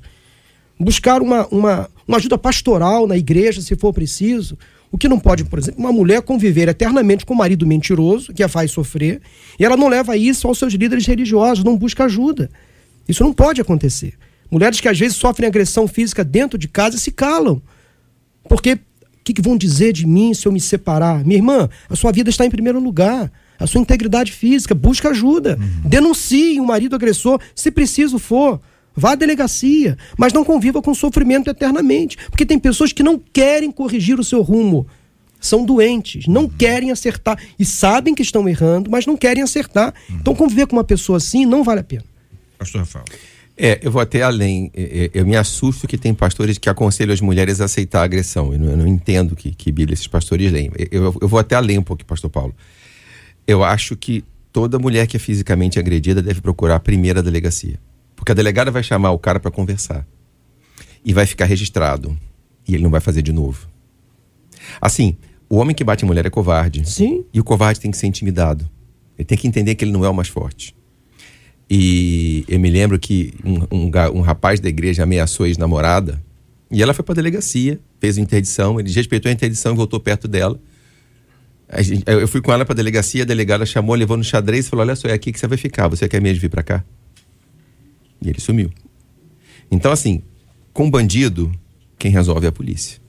[0.79, 4.59] buscar uma, uma, uma ajuda pastoral na igreja, se for preciso.
[4.91, 8.43] O que não pode, por exemplo, uma mulher conviver eternamente com um marido mentiroso, que
[8.45, 9.21] a faz sofrer,
[9.59, 12.49] e ela não leva isso aos seus líderes religiosos, não busca ajuda.
[13.09, 14.15] Isso não pode acontecer.
[14.51, 17.61] Mulheres que às vezes sofrem agressão física dentro de casa se calam.
[18.49, 18.79] Porque o
[19.25, 21.25] que, que vão dizer de mim se eu me separar?
[21.25, 23.33] Minha irmã, a sua vida está em primeiro lugar.
[23.59, 25.59] A sua integridade física, busca ajuda.
[25.59, 25.89] Uhum.
[25.89, 28.61] Denuncie o marido agressor, se preciso for.
[28.97, 32.17] Vá à delegacia, mas não conviva com sofrimento eternamente.
[32.31, 34.87] Porque tem pessoas que não querem corrigir o seu rumo.
[35.41, 36.49] São doentes, não uhum.
[36.49, 37.39] querem acertar.
[37.59, 39.93] E sabem que estão errando, mas não querem acertar.
[40.09, 40.17] Uhum.
[40.21, 42.05] Então, conviver com uma pessoa assim não vale a pena.
[42.65, 43.05] Pastor Rafael.
[43.57, 44.71] É, eu vou até além.
[45.13, 48.53] Eu me assusto que tem pastores que aconselham as mulheres a aceitar a agressão.
[48.53, 50.71] Eu não, eu não entendo que, que Bíblia esses pastores leem.
[50.91, 52.55] Eu, eu, vou até além um pouco, pastor Paulo.
[53.47, 57.79] Eu acho que toda mulher que é fisicamente agredida deve procurar a primeira delegacia.
[58.17, 60.05] Porque a delegada vai chamar o cara para conversar.
[61.05, 62.19] E vai ficar registrado.
[62.67, 63.69] E ele não vai fazer de novo.
[64.81, 65.17] Assim,
[65.49, 66.89] o homem que bate em mulher é covarde.
[66.89, 67.25] Sim.
[67.33, 68.69] E o covarde tem que ser intimidado.
[69.17, 70.75] Ele tem que entender que ele não é o mais forte.
[71.69, 76.23] E eu me lembro que um, um, um rapaz da igreja ameaçou a ex-namorada.
[76.71, 79.99] E ela foi para a delegacia, fez a interdição, ele respeitou a interdição e voltou
[80.01, 80.61] perto dela.
[81.79, 84.69] Gente, eu fui com ela para a delegacia, a delegada chamou, levou no xadrez e
[84.69, 86.85] falou: Olha só, é aqui que você vai ficar, você quer mesmo vir para cá?
[88.21, 88.71] E ele sumiu.
[89.71, 90.23] Então, assim,
[90.73, 91.51] com bandido,
[91.99, 93.01] quem resolve é a polícia.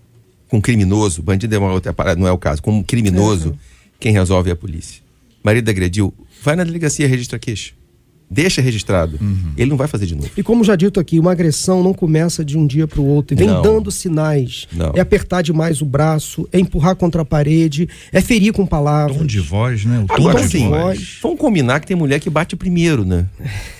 [0.47, 2.61] Com criminoso, bandido é uma outra parada, não é o caso.
[2.61, 3.57] Com criminoso,
[3.99, 5.01] quem resolve é a polícia.
[5.43, 7.73] Marido agrediu, vai na delegacia, registra queixa.
[8.29, 9.17] Deixa registrado.
[9.21, 9.53] Uhum.
[9.55, 10.29] Ele não vai fazer de novo.
[10.35, 13.37] E como já dito aqui, uma agressão não começa de um dia para o outro.
[13.37, 13.61] Vem não.
[13.61, 14.67] dando sinais.
[14.71, 14.91] Não.
[14.95, 19.17] É apertar demais o braço, é empurrar contra a parede, é ferir com palavras.
[19.17, 19.99] Tom de voz, né?
[19.99, 21.19] O tom Agora, de voz.
[21.21, 23.25] Vamos combinar que tem mulher que bate primeiro, né?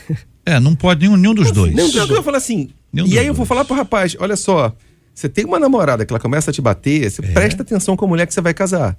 [0.47, 1.73] É, não pode nenhum, nenhum dos dois.
[1.73, 2.11] Nenhum dos dois.
[2.11, 2.69] Eu falo assim.
[2.93, 4.75] Nenhum e aí eu vou falar pro rapaz: olha só,
[5.11, 7.31] você tem uma namorada que ela começa a te bater, você é.
[7.31, 8.95] presta atenção com a mulher que você vai casar.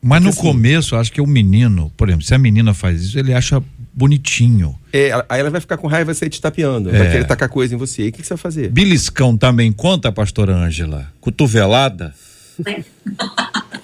[0.00, 3.02] Mas Porque no assim, começo, acho que o menino, por exemplo, se a menina faz
[3.02, 3.62] isso, ele acha
[3.94, 4.78] bonitinho.
[4.92, 6.90] É, aí ela vai ficar com raiva e vai sair te tapeando.
[6.90, 6.98] É.
[6.98, 8.06] Vai querer tacar coisa em você.
[8.06, 8.68] E o que, que, você vai fazer?
[8.70, 11.06] Beliscão também conta, pastora Ângela?
[11.20, 12.14] Cotovelada?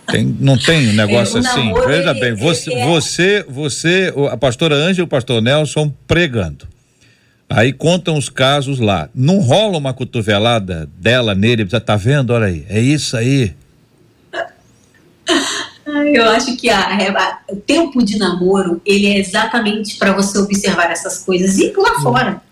[0.07, 1.73] Tem, não tem um negócio é, assim.
[1.87, 2.87] Veja bem, você, é...
[2.87, 6.67] você, você, a pastora Ângela e o pastor Nelson pregando.
[7.49, 9.09] Aí contam os casos lá.
[9.15, 12.33] Não rola uma cotovelada dela nele, você tá vendo?
[12.33, 13.55] Olha aí, é isso aí.
[16.15, 20.91] Eu acho que a, a, o tempo de namoro, ele é exatamente para você observar
[20.91, 22.03] essas coisas e pular hum.
[22.03, 22.43] fora.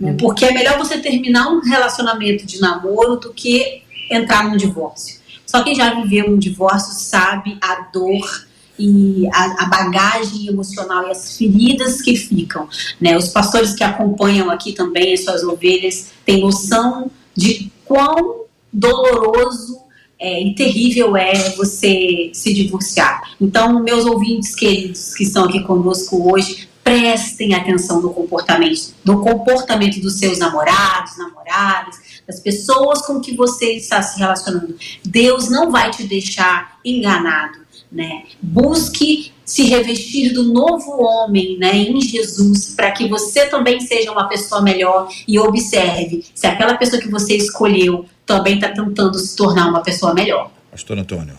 [0.00, 0.16] Né?
[0.18, 5.18] Porque é melhor você terminar um relacionamento de namoro do que entrar num divórcio.
[5.46, 8.46] Só quem já viveu um divórcio sabe a dor
[8.78, 12.68] e a, a, bagagem emocional e as feridas que ficam.
[13.00, 13.16] Né?
[13.16, 19.80] Os pastores que acompanham aqui também as suas ovelhas têm noção de quão doloroso
[20.20, 23.22] é, e terrível é você se divorciar.
[23.40, 30.00] Então, meus ouvintes queridos que estão aqui conosco hoje, prestem atenção no comportamento, no comportamento
[30.00, 31.96] dos seus namorados, namoradas,
[32.26, 34.74] das pessoas com que você está se relacionando.
[35.04, 37.58] Deus não vai te deixar enganado,
[37.92, 38.24] né?
[38.40, 44.28] Busque se revestir do novo homem, né, em Jesus, para que você também seja uma
[44.28, 49.68] pessoa melhor e observe se aquela pessoa que você escolheu também está tentando se tornar
[49.68, 50.52] uma pessoa melhor.
[50.70, 51.34] Pastor Antônio.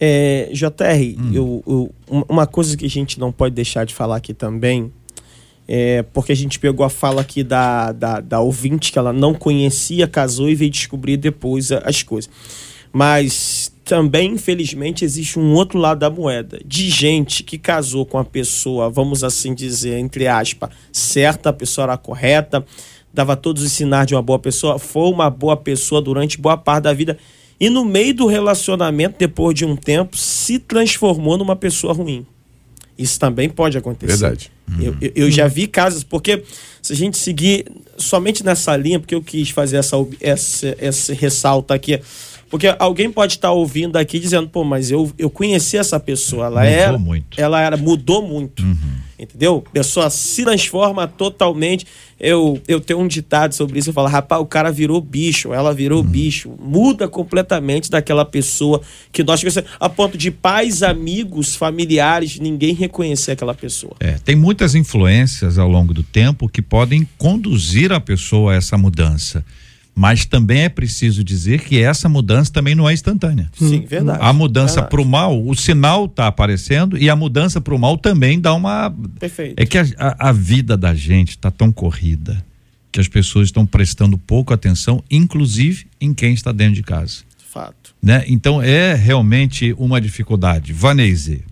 [0.00, 1.30] É, JR, hum.
[1.34, 4.92] eu, eu, uma coisa que a gente não pode deixar de falar aqui também,
[5.66, 9.34] é porque a gente pegou a fala aqui da, da, da ouvinte que ela não
[9.34, 12.30] conhecia, casou e veio descobrir depois as coisas.
[12.92, 16.60] Mas também, infelizmente, existe um outro lado da moeda.
[16.64, 21.84] De gente que casou com a pessoa, vamos assim dizer, entre aspas, certa, a pessoa
[21.84, 22.64] era correta,
[23.12, 26.84] dava todos os sinais de uma boa pessoa, foi uma boa pessoa durante boa parte
[26.84, 27.18] da vida
[27.62, 32.26] e no meio do relacionamento, depois de um tempo, se transformou numa pessoa ruim.
[32.98, 34.18] Isso também pode acontecer.
[34.18, 34.50] Verdade.
[34.80, 36.42] Eu, eu, eu, já vi casos, porque
[36.80, 41.72] se a gente seguir somente nessa linha, porque eu quis fazer essa, essa, esse ressalto
[41.72, 42.00] aqui,
[42.52, 46.60] porque alguém pode estar ouvindo aqui dizendo, pô, mas eu, eu conheci essa pessoa, ela
[46.60, 47.40] mudou era, muito.
[47.40, 48.62] ela era, mudou muito.
[48.62, 48.76] Uhum.
[49.18, 49.64] Entendeu?
[49.66, 51.86] A pessoa se transforma totalmente.
[52.20, 55.72] Eu, eu tenho um ditado sobre isso, eu falo, rapaz, o cara virou bicho, ela
[55.72, 56.06] virou uhum.
[56.06, 56.52] bicho.
[56.60, 63.30] Muda completamente daquela pessoa que nós conhecemos, a ponto de pais, amigos, familiares, ninguém reconhecer
[63.30, 63.94] aquela pessoa.
[63.98, 68.76] É, tem muitas influências ao longo do tempo que podem conduzir a pessoa a essa
[68.76, 69.42] mudança.
[69.94, 73.50] Mas também é preciso dizer que essa mudança também não é instantânea.
[73.52, 74.18] Sim, verdade.
[74.22, 77.98] A mudança para o mal, o sinal está aparecendo e a mudança para o mal
[77.98, 78.94] também dá uma.
[79.18, 79.54] Perfeito.
[79.58, 82.42] É que a, a, a vida da gente está tão corrida
[82.90, 87.22] que as pessoas estão prestando pouco atenção, inclusive em quem está dentro de casa.
[87.50, 87.94] Fato.
[88.02, 88.24] Né?
[88.28, 90.72] Então é realmente uma dificuldade.
[90.72, 91.44] Vanese.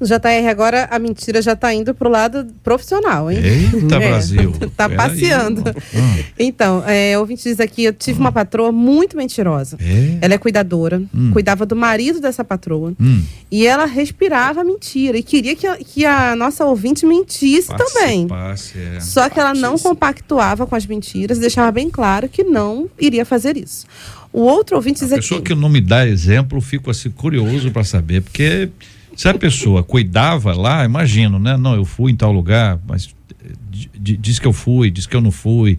[0.00, 3.38] No JR agora a mentira já tá indo pro lado profissional, hein?
[3.42, 4.52] Eita, É, Brasil.
[4.76, 5.62] tá Pera passeando.
[5.66, 6.24] aí, mano.
[6.38, 9.76] Então, é, ouvinte diz aqui, eu tive uma patroa muito mentirosa.
[9.80, 10.18] É?
[10.20, 11.00] Ela é cuidadora,
[11.32, 12.92] cuidava do marido dessa patroa.
[13.00, 13.22] Hum.
[13.50, 18.26] E ela respirava mentira e queria que a, que a nossa ouvinte mentisse Passe, também.
[18.26, 19.00] passe, é.
[19.00, 23.56] Só que ela não compactuava com as mentiras, deixava bem claro que não iria fazer
[23.56, 23.86] isso.
[24.32, 25.22] O outro ouvinte diz A aqui.
[25.22, 28.70] pessoa que não me dá exemplo, eu fico assim curioso para saber, porque
[29.16, 31.56] se a pessoa cuidava lá, imagino, né?
[31.56, 35.06] Não, eu fui em tal lugar, mas eh, di- di- diz que eu fui, diz
[35.06, 35.78] que eu não fui.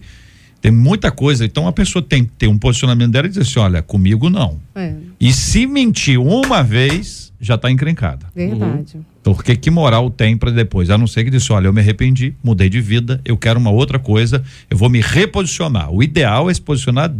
[0.60, 1.44] Tem muita coisa.
[1.44, 4.58] Então a pessoa tem que ter um posicionamento dela e dizer assim: olha, comigo não.
[4.74, 8.26] É, E se mentir uma vez, já está encrencada.
[8.34, 8.98] verdade.
[9.22, 10.88] Porque que moral tem para depois?
[10.90, 13.70] A não ser que disse, olha, eu me arrependi, mudei de vida, eu quero uma
[13.70, 15.90] outra coisa, eu vou me reposicionar.
[15.90, 17.10] O ideal é se posicionar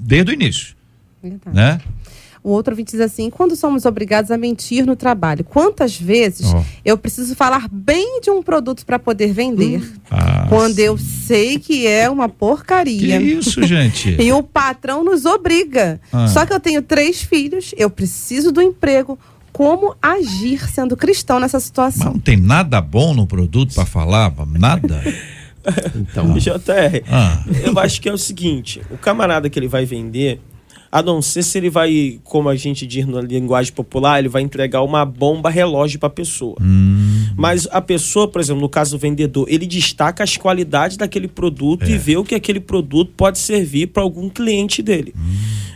[0.00, 0.74] desde o início,
[1.22, 1.56] verdade.
[1.56, 1.80] né?
[2.44, 6.62] O outro ouvinte diz assim: quando somos obrigados a mentir no trabalho, quantas vezes Ó.
[6.84, 9.82] eu preciso falar bem de um produto para poder vender?
[10.10, 13.18] Ah, quando eu sei que é uma que porcaria.
[13.20, 14.14] isso, gente?
[14.22, 15.98] E o patrão nos obriga.
[16.12, 16.28] Ah.
[16.28, 19.18] Só que eu tenho três filhos, eu preciso do emprego.
[19.50, 22.12] Como agir sendo cristão nessa Mas situação?
[22.12, 24.30] não tem nada bom no produto para falar?
[24.58, 25.00] Nada?
[25.96, 27.42] Então, JR, Ah.
[27.64, 30.38] eu acho que é o seguinte: o camarada que ele vai vender,
[30.94, 34.42] a não ser se ele vai, como a gente diz na linguagem popular, ele vai
[34.42, 36.54] entregar uma bomba relógio para a pessoa.
[36.62, 37.32] Hum.
[37.36, 41.90] Mas a pessoa, por exemplo, no caso do vendedor, ele destaca as qualidades daquele produto
[41.90, 45.12] e vê o que aquele produto pode servir para algum cliente dele.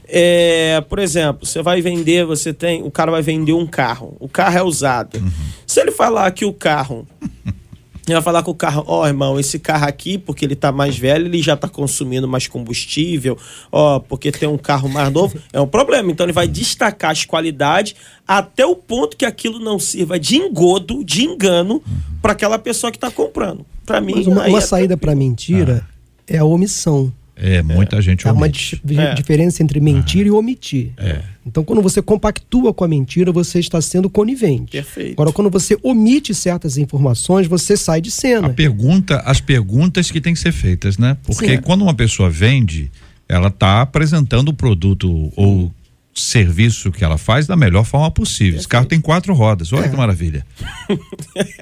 [0.06, 4.28] É, por exemplo, você vai vender, você tem, o cara vai vender um carro, o
[4.28, 5.20] carro é usado.
[5.66, 7.04] Se ele falar que o carro
[8.10, 10.96] ele vai falar com o carro, ó, irmão, esse carro aqui, porque ele tá mais
[10.96, 13.36] velho, ele já tá consumindo mais combustível,
[13.70, 16.10] ó, porque tem um carro mais novo, é um problema.
[16.10, 17.94] Então ele vai destacar as qualidades
[18.26, 21.82] até o ponto que aquilo não sirva de engodo, de engano
[22.20, 23.64] para aquela pessoa que tá comprando.
[23.86, 25.86] Para mim, Mas uma, uma é saída para mentira
[26.28, 27.12] é a omissão.
[27.40, 28.80] É, muita gente Há uma omite.
[28.84, 29.14] di- É.
[29.14, 30.90] diferença entre mentir e omitir.
[30.96, 31.20] É.
[31.46, 34.72] Então, quando você compactua com a mentira, você está sendo conivente.
[34.72, 35.12] Perfeito.
[35.12, 38.48] Agora, quando você omite certas informações, você sai de A cena.
[38.50, 41.16] pergunta, as perguntas que têm que ser feitas, né?
[41.24, 41.60] Porque Sim.
[41.62, 42.90] quando uma pessoa vende,
[43.28, 45.72] ela está apresentando o produto ou
[46.14, 48.58] serviço que ela faz da melhor forma possível.
[48.58, 50.44] Esse carro tem quatro rodas, olha que maravilha.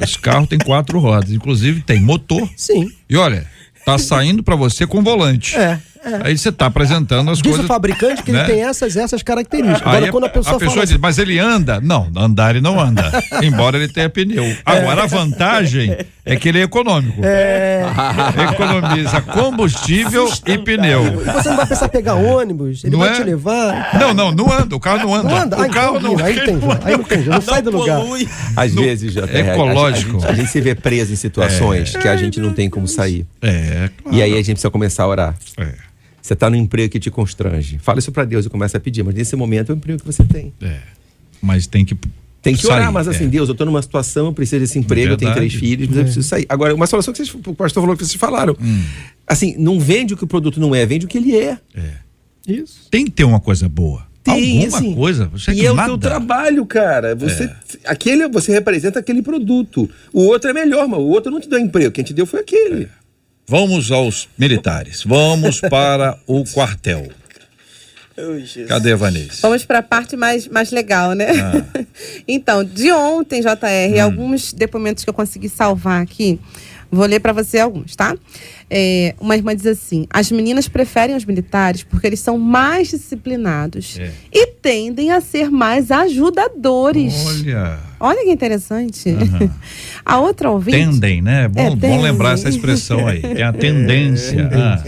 [0.00, 2.48] Esse carro tem quatro rodas, inclusive tem motor.
[2.56, 2.90] Sim.
[3.08, 3.46] E olha,
[3.86, 5.56] tá saindo para você com volante.
[5.56, 5.78] É,
[6.24, 7.64] Aí você tá apresentando as Diz coisas.
[7.64, 8.40] o fabricante que né?
[8.44, 9.82] ele tem essas essas características.
[9.86, 11.80] Aí Agora, quando a pessoa, fala diz, assim, mas ele anda?
[11.80, 13.10] Não, andar ele não anda.
[13.42, 14.44] embora ele tenha pneu.
[14.64, 17.20] Agora a vantagem é que ele é econômico.
[17.24, 17.82] É.
[18.52, 21.02] Economiza combustível e pneu.
[21.20, 23.12] você não vai precisar pegar ônibus, ele Não vai é?
[23.12, 23.98] te levar.
[23.98, 24.74] Não, não, não anda.
[24.76, 25.28] O carro não anda.
[25.28, 25.60] Não anda?
[25.62, 28.00] O carro não aí tem, não aí não tem, não sai do lugar.
[28.56, 30.16] às No- vezes, já ecológico.
[30.16, 32.86] A, gente- a gente se vê preso em situações que a gente não tem como
[32.88, 33.26] sair.
[33.42, 34.16] É, claro.
[34.16, 35.34] E aí a gente precisa começar a orar.
[35.58, 35.66] É,
[36.26, 37.78] Você está no emprego que te constrange.
[37.78, 39.04] Fala isso para Deus e começa a pedir.
[39.04, 40.52] Mas nesse momento é o emprego que você tem.
[40.60, 40.80] é.
[41.40, 41.96] Mas tem que.
[42.42, 43.28] Tem que sair, orar, mas assim, é.
[43.28, 46.04] Deus, eu estou numa situação, eu preciso desse emprego, eu tenho três filhos, mas eu
[46.04, 46.46] preciso sair.
[46.48, 48.56] Agora, uma situação que vocês, o pastor falou que vocês falaram.
[48.60, 48.82] Hum.
[49.26, 51.58] Assim, não vende o que o produto não é, vende o que ele é.
[52.46, 52.88] Isso.
[52.90, 54.06] Tem que ter uma coisa boa.
[54.24, 55.26] Tem, Alguma assim, coisa.
[55.26, 57.14] Você e que é o teu trabalho, cara.
[57.14, 57.56] Você, É.
[57.84, 59.88] aquele, você representa aquele produto.
[60.12, 61.92] O outro é melhor, mas o outro não te deu emprego.
[61.92, 62.88] Quem te deu foi aquele.
[63.48, 65.04] Vamos aos militares.
[65.04, 67.08] Vamos para o quartel.
[68.66, 69.38] Cadê a Vanessa?
[69.42, 71.28] Vamos para a parte mais, mais legal, né?
[71.38, 71.84] Ah.
[72.26, 76.40] então, de ontem, JR, alguns depoimentos que eu consegui salvar aqui.
[76.90, 78.16] Vou ler para você alguns, tá?
[78.70, 83.98] É, uma irmã diz assim: as meninas preferem os militares porque eles são mais disciplinados
[83.98, 84.10] É.
[84.32, 87.14] e tendem a ser mais ajudadores.
[87.26, 87.78] Olha.
[87.98, 89.10] Olha que interessante.
[89.10, 89.50] Aham.
[90.04, 90.76] A outra ouvinte.
[90.78, 91.48] Tendem, né?
[91.48, 92.02] Bom, É, bom tendem.
[92.02, 93.20] lembrar essa expressão aí.
[93.20, 94.48] Tem a tendência.
[94.52, 94.82] Ah,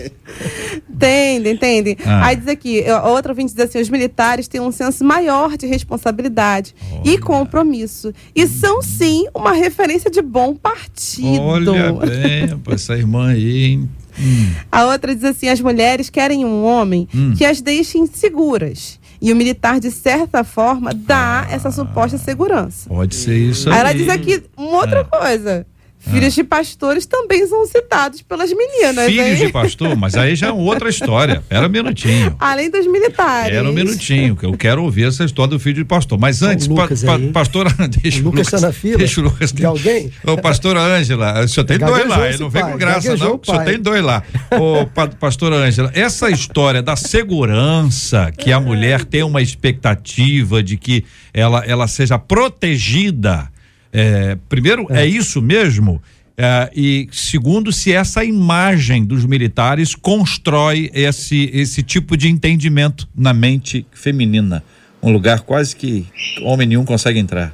[0.88, 1.96] Entende, entende?
[2.04, 2.26] Ah.
[2.26, 5.66] Aí diz aqui, a outra ouvinte diz assim, os militares têm um senso maior de
[5.66, 7.20] responsabilidade e Olha.
[7.20, 8.12] compromisso.
[8.34, 11.40] E são, sim, uma referência de bom partido.
[11.40, 13.64] olha bem, essa irmã aí.
[13.64, 13.90] hein?
[14.20, 17.34] Hum, A outra diz assim, as mulheres querem um homem Hum.
[17.36, 18.98] que as deixe seguras.
[19.20, 22.88] E o militar, de certa forma, dá essa suposta segurança.
[22.88, 23.74] pode ser isso aí.
[23.74, 25.04] Aí ela diz aqui uma outra É.
[25.04, 25.66] coisa.
[25.98, 29.06] Filhos de pastores também são citados pelas meninas.
[29.06, 29.46] Filhos hein?
[29.46, 31.42] de pastor, mas aí já é outra história.
[31.50, 32.36] Era um minutinho.
[32.38, 33.56] Além dos militares.
[33.56, 36.18] Era um minutinho, que eu quero ouvir essa história do filho de pastor.
[36.18, 37.70] Mas antes, o Lucas pa, pa, pastora,
[38.02, 39.52] deixa O Lucas está na fila Deixa o Lucas.
[39.52, 40.10] de alguém?
[40.24, 43.40] Ô, pastora Ângela, o senhor tem dois lá, ele não vem com graça, gaguejou não.
[43.42, 44.22] o senhor tem dois lá.
[44.52, 50.76] Ô, pa, pastora Ângela, essa história da segurança, que a mulher tem uma expectativa de
[50.76, 53.50] que ela, ela seja protegida.
[53.92, 56.02] É, primeiro, é, isso mesmo?
[56.36, 63.34] É, e segundo, se essa imagem dos militares constrói esse, esse tipo de entendimento na
[63.34, 64.62] mente feminina.
[65.02, 66.06] Um lugar quase que
[66.42, 67.52] homem nenhum consegue entrar.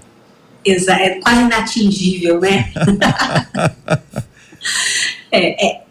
[0.65, 2.73] Exa é quase inatingível, né?
[5.31, 5.85] é, é.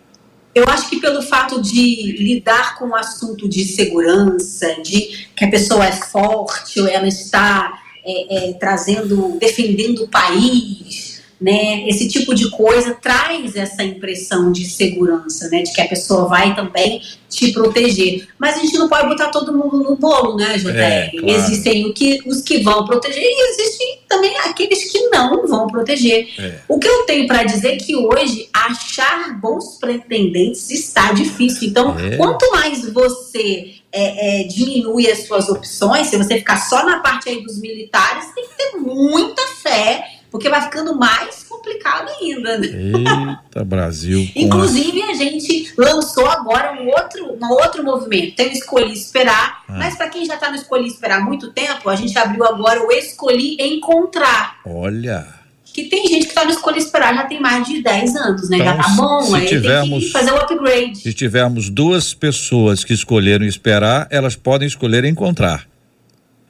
[0.54, 5.50] Eu acho que pelo fato de lidar com o assunto de segurança, de que a
[5.50, 11.88] pessoa é forte ou ela está é, é, trazendo, defendendo o país, né?
[11.90, 15.62] Esse tipo de coisa traz essa impressão de segurança, né?
[15.62, 18.28] De que a pessoa vai também te proteger.
[18.40, 20.70] Mas a gente não pode botar todo mundo no bolo, né, JR?
[20.78, 21.30] É, claro.
[21.30, 26.30] Existem o que, os que vão proteger e existem também aqueles que não vão proteger.
[26.40, 26.60] É.
[26.70, 31.68] O que eu tenho para dizer é que hoje achar bons pretendentes está difícil.
[31.68, 32.16] Então, É.
[32.16, 37.30] quanto mais você é, é, diminui as suas opções, se você ficar só na parte
[37.30, 42.58] aí dos militares, tem que ter muita fé, porque vai ficando mais complicado ainda.
[42.58, 42.68] né?
[42.68, 44.28] Eita, Brasil.
[44.36, 48.36] Inclusive, a gente lançou agora um outro, um outro movimento.
[48.36, 49.74] Tem o Escolhi Esperar, Ah.
[49.78, 52.84] mas para quem já está no Escolhi Esperar há muito tempo, a gente abriu agora
[52.86, 54.58] o Escolhi Encontrar.
[54.66, 55.43] Olha.
[55.74, 58.60] Que tem gente que está no Escolhi Esperar já tem mais de 10 anos, né?
[58.60, 60.98] já Então, tá bom, se aí tivermos- fazer o upgrade.
[61.00, 65.66] Se tivermos duas pessoas que escolheram esperar, elas podem escolher encontrar.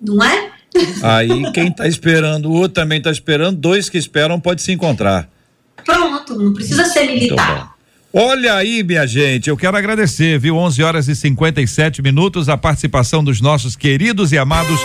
[0.01, 0.51] Não é?
[1.01, 5.29] Aí quem está esperando, o outro também está esperando, dois que esperam pode se encontrar.
[5.85, 7.71] Pronto, não precisa ser militar.
[8.11, 10.57] Olha aí, minha gente, eu quero agradecer, viu?
[10.57, 14.79] 11 horas e 57 minutos, a participação dos nossos queridos e amados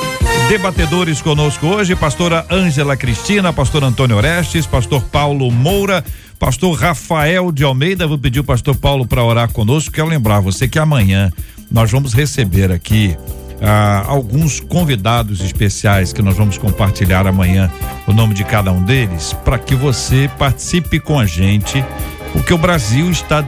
[0.48, 6.02] debatedores conosco hoje, pastora Ângela Cristina, pastor Antônio Orestes, pastor Paulo Moura,
[6.38, 8.06] pastor Rafael de Almeida.
[8.06, 9.92] Vou pedir o pastor Paulo para orar conosco.
[9.92, 11.30] Quero lembrar você que amanhã
[11.70, 13.14] nós vamos receber aqui
[13.60, 17.70] ah, alguns convidados especiais que nós vamos compartilhar amanhã
[18.06, 21.84] o nome de cada um deles, para que você participe com a gente,
[22.32, 23.44] porque o Brasil está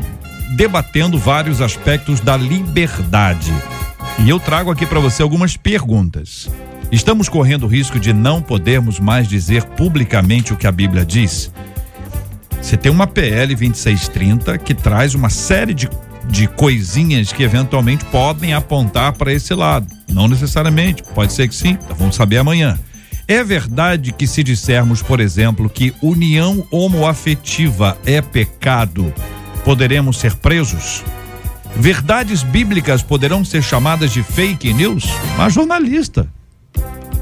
[0.55, 3.55] debatendo vários aspectos da liberdade.
[4.19, 6.51] E eu trago aqui para você algumas perguntas.
[6.93, 11.53] Estamos correndo o risco de não podermos mais dizer publicamente o que a Bíblia diz?
[12.61, 15.88] Você tem uma PL 2630 que traz uma série de,
[16.28, 19.86] de coisinhas que eventualmente podem apontar para esse lado.
[20.09, 22.76] Não necessariamente, pode ser que sim, então vamos saber amanhã.
[23.28, 29.14] É verdade que se dissermos, por exemplo, que união homoafetiva é pecado,
[29.64, 31.05] poderemos ser presos?
[31.76, 35.05] Verdades bíblicas poderão ser chamadas de fake news?
[35.38, 36.28] Mas jornalista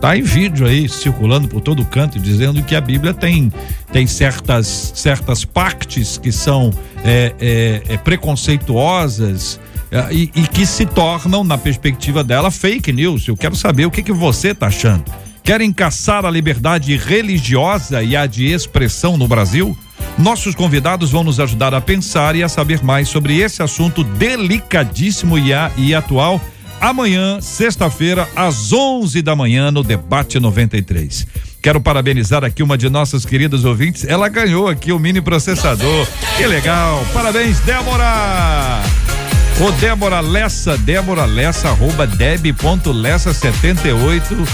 [0.00, 3.52] tá em vídeo aí circulando por todo canto dizendo que a Bíblia tem
[3.92, 6.70] tem certas certas partes que são
[7.04, 9.58] é, é, é, preconceituosas
[9.90, 13.26] é, e, e que se tornam na perspectiva dela fake news.
[13.26, 15.10] Eu quero saber o que que você tá achando.
[15.42, 19.76] Querem caçar a liberdade religiosa e a de expressão no Brasil?
[20.18, 25.38] Nossos convidados vão nos ajudar a pensar e a saber mais sobre esse assunto delicadíssimo
[25.38, 26.40] e, a, e atual
[26.80, 31.26] amanhã, sexta-feira, às 11 da manhã, no Debate 93.
[31.62, 34.04] Quero parabenizar aqui uma de nossas queridas ouvintes.
[34.04, 36.06] Ela ganhou aqui o mini processador.
[36.36, 37.04] Que legal!
[37.12, 38.82] Parabéns, Débora!
[39.60, 44.46] Ô Débora Lessa, Débora Lessa, arroba deb.lessa78.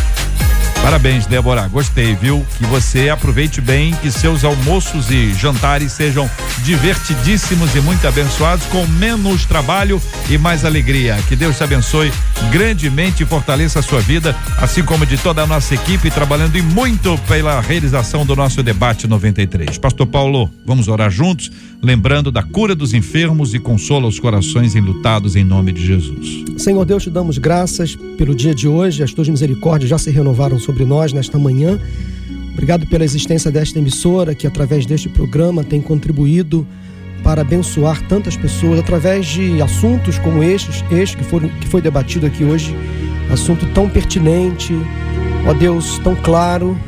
[0.82, 1.66] Parabéns, Débora.
[1.68, 2.44] Gostei, viu?
[2.58, 6.30] Que você aproveite bem, que seus almoços e jantares sejam
[6.62, 11.18] divertidíssimos e muito abençoados, com menos trabalho e mais alegria.
[11.28, 12.12] Que Deus te abençoe
[12.50, 16.62] grandemente e fortaleça a sua vida, assim como de toda a nossa equipe, trabalhando e
[16.62, 19.78] muito pela realização do nosso debate 93.
[19.78, 21.50] Pastor Paulo, vamos orar juntos,
[21.84, 26.44] lembrando da cura dos enfermos e consola os corações enlutados em nome de Jesus.
[26.56, 29.02] Senhor Deus, te damos graças pelo dia de hoje.
[29.02, 31.78] As tuas misericórdias já se renovaram sobre nós nesta manhã.
[32.52, 36.66] Obrigado pela existência desta emissora que, através deste programa, tem contribuído
[37.22, 42.26] para abençoar tantas pessoas através de assuntos como estes, este que, foram, que foi debatido
[42.26, 42.74] aqui hoje,
[43.30, 44.72] assunto tão pertinente,
[45.46, 46.78] ó Deus, tão claro.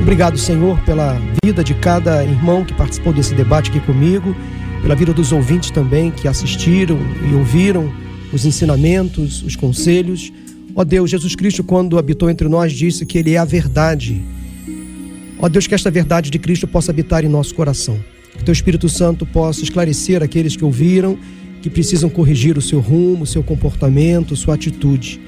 [0.00, 4.36] Obrigado, Senhor, pela vida de cada irmão que participou desse debate aqui comigo,
[4.82, 7.92] pela vida dos ouvintes também que assistiram e ouviram
[8.32, 10.32] os ensinamentos, os conselhos.
[10.74, 14.22] Ó Deus, Jesus Cristo, quando habitou entre nós, disse que Ele é a verdade.
[15.38, 17.98] Ó Deus, que esta verdade de Cristo possa habitar em nosso coração.
[18.44, 21.18] Teu Espírito Santo possa esclarecer aqueles que ouviram,
[21.62, 25.20] que precisam corrigir o seu rumo, o seu comportamento, sua atitude.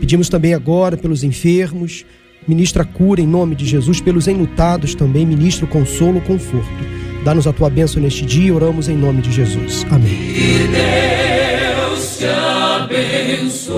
[0.00, 2.04] Pedimos também agora pelos enfermos,
[2.46, 6.84] ministra cura em nome de Jesus, pelos enlutados também, ministra consolo, conforto.
[7.24, 9.86] Dá-nos a tua bênção neste dia, oramos em nome de Jesus.
[9.90, 10.14] Amém.
[10.34, 13.74] Que Deus te abençoe.